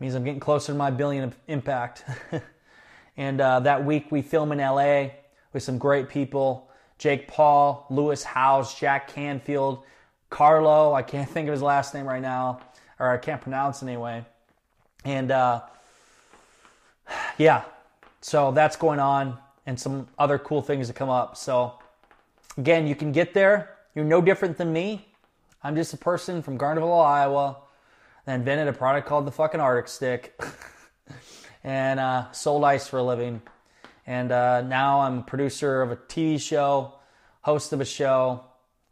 means 0.00 0.14
I'm 0.14 0.24
getting 0.24 0.40
closer 0.40 0.72
to 0.72 0.78
my 0.78 0.90
billion 0.90 1.24
of 1.24 1.36
impact. 1.48 2.04
and 3.16 3.40
uh, 3.40 3.60
that 3.60 3.84
week 3.84 4.10
we 4.10 4.22
film 4.22 4.52
in 4.52 4.58
LA 4.58 5.08
with 5.52 5.62
some 5.62 5.78
great 5.78 6.08
people: 6.08 6.70
Jake 6.98 7.28
Paul, 7.28 7.86
Lewis 7.90 8.22
Howes, 8.22 8.74
Jack 8.74 9.08
Canfield, 9.08 9.82
Carlo. 10.30 10.94
I 10.94 11.02
can't 11.02 11.28
think 11.30 11.48
of 11.48 11.52
his 11.52 11.62
last 11.62 11.94
name 11.94 12.06
right 12.06 12.22
now, 12.22 12.60
or 12.98 13.10
I 13.10 13.16
can't 13.16 13.40
pronounce 13.40 13.82
anyway. 13.82 14.24
And 15.04 15.30
uh, 15.30 15.62
yeah, 17.38 17.62
so 18.20 18.50
that's 18.52 18.76
going 18.76 19.00
on 19.00 19.38
and 19.66 19.78
some 19.78 20.08
other 20.18 20.38
cool 20.38 20.62
things 20.62 20.86
to 20.88 20.94
come 20.94 21.10
up. 21.10 21.36
So, 21.36 21.74
again, 22.56 22.86
you 22.86 22.94
can 22.94 23.12
get 23.12 23.34
there. 23.34 23.76
You're 23.94 24.04
no 24.04 24.20
different 24.20 24.56
than 24.56 24.72
me. 24.72 25.06
I'm 25.62 25.76
just 25.76 25.92
a 25.92 25.96
person 25.96 26.40
from 26.42 26.56
Garnavillo, 26.56 27.04
Iowa, 27.04 27.56
that 28.28 28.34
invented 28.34 28.68
a 28.68 28.74
product 28.74 29.08
called 29.08 29.26
the 29.26 29.30
fucking 29.30 29.58
Arctic 29.58 29.88
Stick 29.88 30.38
and 31.64 31.98
uh, 31.98 32.30
sold 32.32 32.62
ice 32.62 32.86
for 32.86 32.98
a 32.98 33.02
living. 33.02 33.40
And 34.06 34.30
uh, 34.30 34.60
now 34.60 35.00
I'm 35.00 35.20
a 35.20 35.22
producer 35.22 35.80
of 35.80 35.92
a 35.92 35.96
TV 35.96 36.38
show, 36.38 36.92
host 37.40 37.72
of 37.72 37.80
a 37.80 37.86
show. 37.86 38.44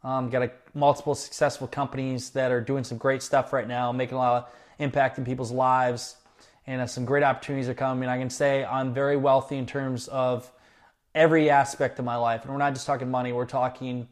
Um, 0.03 0.31
got 0.31 0.41
a, 0.41 0.51
multiple 0.73 1.13
successful 1.13 1.67
companies 1.67 2.31
that 2.31 2.51
are 2.51 2.61
doing 2.61 2.83
some 2.83 2.97
great 2.97 3.21
stuff 3.21 3.53
right 3.53 3.67
now, 3.67 3.91
making 3.91 4.15
a 4.15 4.17
lot 4.17 4.43
of 4.43 4.49
impact 4.79 5.19
in 5.19 5.23
people's 5.23 5.51
lives. 5.51 6.15
And 6.65 6.81
uh, 6.81 6.87
some 6.87 7.05
great 7.05 7.21
opportunities 7.21 7.69
are 7.69 7.75
coming. 7.75 8.09
I 8.09 8.17
can 8.17 8.31
say 8.31 8.65
I'm 8.65 8.91
very 8.91 9.17
wealthy 9.17 9.57
in 9.57 9.67
terms 9.67 10.07
of 10.07 10.51
every 11.13 11.51
aspect 11.51 11.99
of 11.99 12.05
my 12.05 12.15
life. 12.15 12.41
And 12.41 12.51
we're 12.51 12.57
not 12.57 12.73
just 12.73 12.87
talking 12.87 13.11
money, 13.11 13.33
we're 13.33 13.45
talking 13.45 14.07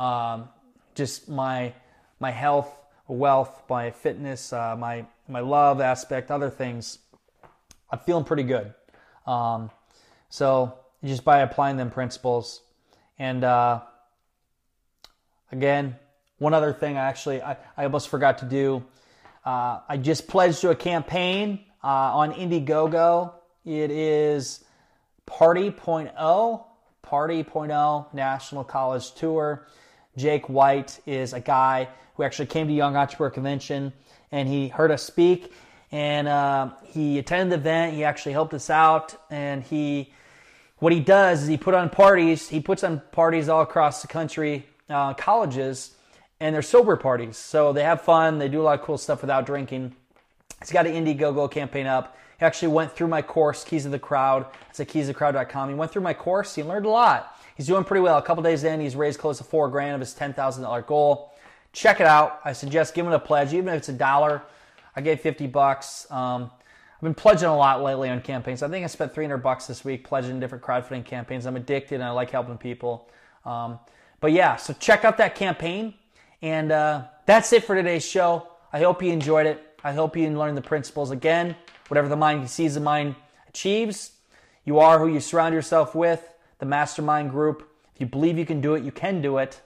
um, 0.00 0.48
just 0.96 1.28
my 1.28 1.72
my 2.18 2.32
health, 2.32 2.76
wealth, 3.08 3.62
my 3.68 3.90
fitness, 3.90 4.52
uh, 4.52 4.76
my 4.76 5.06
my 5.28 5.40
love 5.40 5.80
aspect, 5.80 6.30
other 6.30 6.50
things. 6.50 6.98
I'm 7.90 7.98
feeling 8.00 8.24
pretty 8.24 8.42
good. 8.42 8.74
Um, 9.26 9.70
so 10.28 10.78
just 11.04 11.24
by 11.24 11.40
applying 11.40 11.76
them 11.76 11.90
principles, 11.90 12.62
and 13.18 13.44
uh, 13.44 13.80
again, 15.52 15.96
one 16.38 16.54
other 16.54 16.72
thing 16.72 16.96
I 16.96 17.06
actually 17.06 17.42
I, 17.42 17.56
I 17.76 17.84
almost 17.84 18.08
forgot 18.08 18.38
to 18.38 18.44
do. 18.44 18.84
Uh, 19.44 19.80
I 19.88 19.96
just 19.96 20.26
pledged 20.26 20.60
to 20.62 20.70
a 20.70 20.74
campaign 20.74 21.60
uh, 21.82 21.86
on 21.86 22.32
Indiegogo. 22.32 23.32
It 23.64 23.90
is 23.90 24.64
Party.0, 25.26 26.64
Party.0 27.02 28.14
National 28.14 28.64
College 28.64 29.14
Tour. 29.14 29.66
Jake 30.16 30.48
White 30.48 30.98
is 31.06 31.32
a 31.32 31.40
guy 31.40 31.88
who 32.16 32.22
actually 32.22 32.46
came 32.46 32.66
to 32.68 32.72
Young 32.72 32.96
Entrepreneur 32.96 33.30
Convention 33.30 33.92
and 34.32 34.48
he 34.48 34.68
heard 34.68 34.90
us 34.90 35.02
speak 35.02 35.52
and 35.92 36.28
uh, 36.28 36.70
he 36.84 37.18
attended 37.18 37.50
the 37.50 37.60
event. 37.60 37.94
He 37.94 38.04
actually 38.04 38.32
helped 38.32 38.54
us 38.54 38.70
out 38.70 39.14
and 39.30 39.62
he 39.62 40.12
what 40.78 40.92
he 40.92 41.00
does 41.00 41.42
is 41.42 41.48
he 41.48 41.56
put 41.56 41.74
on 41.74 41.88
parties. 41.88 42.48
He 42.48 42.60
puts 42.60 42.84
on 42.84 43.00
parties 43.10 43.48
all 43.48 43.62
across 43.62 44.02
the 44.02 44.08
country, 44.08 44.66
uh, 44.90 45.14
colleges, 45.14 45.94
and 46.38 46.54
they're 46.54 46.62
sober 46.62 46.96
parties. 46.96 47.38
So 47.38 47.72
they 47.72 47.82
have 47.82 48.02
fun. 48.02 48.38
They 48.38 48.48
do 48.48 48.60
a 48.60 48.64
lot 48.64 48.78
of 48.78 48.84
cool 48.84 48.98
stuff 48.98 49.22
without 49.22 49.46
drinking. 49.46 49.96
He's 50.60 50.72
got 50.72 50.86
an 50.86 50.92
Indiegogo 50.92 51.50
campaign 51.50 51.86
up. 51.86 52.16
He 52.38 52.44
actually 52.44 52.68
went 52.68 52.92
through 52.92 53.08
my 53.08 53.22
course, 53.22 53.64
Keys 53.64 53.86
of 53.86 53.92
the 53.92 53.98
Crowd. 53.98 54.46
It's 54.68 54.78
at 54.78 54.88
keysofthecrowd.com. 54.88 55.70
He 55.70 55.74
went 55.74 55.90
through 55.90 56.02
my 56.02 56.12
course. 56.12 56.54
He 56.54 56.62
learned 56.62 56.84
a 56.84 56.90
lot. 56.90 57.40
He's 57.56 57.66
doing 57.66 57.84
pretty 57.84 58.02
well. 58.02 58.18
A 58.18 58.22
couple 58.22 58.42
days 58.42 58.64
in, 58.64 58.80
he's 58.80 58.94
raised 58.94 59.18
close 59.18 59.38
to 59.38 59.44
four 59.44 59.70
grand 59.70 59.94
of 59.94 60.00
his 60.00 60.14
$10,000 60.14 60.86
goal. 60.86 61.32
Check 61.76 62.00
it 62.00 62.06
out. 62.06 62.40
I 62.42 62.54
suggest 62.54 62.94
giving 62.94 63.12
a 63.12 63.18
pledge, 63.18 63.52
even 63.52 63.68
if 63.68 63.74
it's 63.74 63.90
a 63.90 63.92
dollar. 63.92 64.40
I 64.96 65.02
gave 65.02 65.20
50 65.20 65.46
bucks. 65.48 66.10
Um, 66.10 66.50
I've 66.94 67.02
been 67.02 67.12
pledging 67.12 67.48
a 67.48 67.54
lot 67.54 67.82
lately 67.82 68.08
on 68.08 68.22
campaigns. 68.22 68.62
I 68.62 68.68
think 68.68 68.82
I 68.82 68.86
spent 68.86 69.12
300 69.12 69.36
bucks 69.36 69.66
this 69.66 69.84
week 69.84 70.02
pledging 70.02 70.40
different 70.40 70.64
crowdfunding 70.64 71.04
campaigns. 71.04 71.44
I'm 71.44 71.54
addicted 71.54 71.96
and 71.96 72.04
I 72.04 72.12
like 72.12 72.30
helping 72.30 72.56
people. 72.56 73.10
Um, 73.44 73.78
but 74.20 74.32
yeah, 74.32 74.56
so 74.56 74.72
check 74.72 75.04
out 75.04 75.18
that 75.18 75.34
campaign. 75.34 75.92
And 76.40 76.72
uh, 76.72 77.04
that's 77.26 77.52
it 77.52 77.62
for 77.64 77.74
today's 77.74 78.06
show. 78.06 78.48
I 78.72 78.78
hope 78.78 79.02
you 79.02 79.12
enjoyed 79.12 79.44
it. 79.44 79.62
I 79.84 79.92
hope 79.92 80.16
you 80.16 80.30
learned 80.30 80.56
the 80.56 80.62
principles 80.62 81.10
again. 81.10 81.56
Whatever 81.88 82.08
the 82.08 82.16
mind 82.16 82.48
sees, 82.48 82.72
the 82.72 82.80
mind 82.80 83.16
achieves. 83.50 84.12
You 84.64 84.78
are 84.78 84.98
who 84.98 85.08
you 85.08 85.20
surround 85.20 85.54
yourself 85.54 85.94
with 85.94 86.26
the 86.58 86.64
mastermind 86.64 87.32
group. 87.32 87.68
If 87.94 88.00
you 88.00 88.06
believe 88.06 88.38
you 88.38 88.46
can 88.46 88.62
do 88.62 88.76
it, 88.76 88.82
you 88.82 88.92
can 88.92 89.20
do 89.20 89.36
it. 89.36 89.60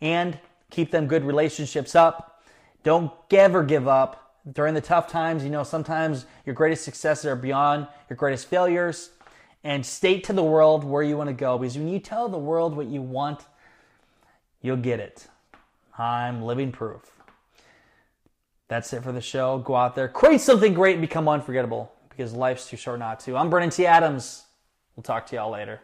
And 0.00 0.38
keep 0.72 0.90
them 0.90 1.06
good 1.06 1.24
relationships 1.24 1.94
up. 1.94 2.42
Don't 2.82 3.12
ever 3.30 3.62
give 3.62 3.86
up. 3.86 4.18
During 4.50 4.74
the 4.74 4.80
tough 4.80 5.06
times, 5.06 5.44
you 5.44 5.50
know, 5.50 5.62
sometimes 5.62 6.26
your 6.44 6.56
greatest 6.56 6.82
successes 6.82 7.26
are 7.26 7.36
beyond 7.36 7.86
your 8.10 8.16
greatest 8.16 8.48
failures. 8.48 9.10
And 9.62 9.86
state 9.86 10.24
to 10.24 10.32
the 10.32 10.42
world 10.42 10.82
where 10.82 11.04
you 11.04 11.16
want 11.16 11.28
to 11.28 11.34
go. 11.34 11.56
Because 11.56 11.78
when 11.78 11.86
you 11.86 12.00
tell 12.00 12.28
the 12.28 12.38
world 12.38 12.76
what 12.76 12.88
you 12.88 13.00
want, 13.00 13.42
you'll 14.60 14.76
get 14.76 14.98
it. 14.98 15.28
I'm 15.96 16.42
living 16.42 16.72
proof. 16.72 17.08
That's 18.66 18.92
it 18.92 19.04
for 19.04 19.12
the 19.12 19.20
show. 19.20 19.58
Go 19.58 19.76
out 19.76 19.94
there, 19.94 20.08
create 20.08 20.40
something 20.40 20.74
great, 20.74 20.94
and 20.94 21.00
become 21.02 21.28
unforgettable 21.28 21.92
because 22.08 22.32
life's 22.32 22.68
too 22.68 22.76
short 22.76 22.98
not 22.98 23.20
to. 23.20 23.36
I'm 23.36 23.50
Brandon 23.50 23.70
T. 23.70 23.86
Adams. 23.86 24.46
We'll 24.96 25.02
talk 25.02 25.26
to 25.26 25.36
y'all 25.36 25.50
later. 25.50 25.80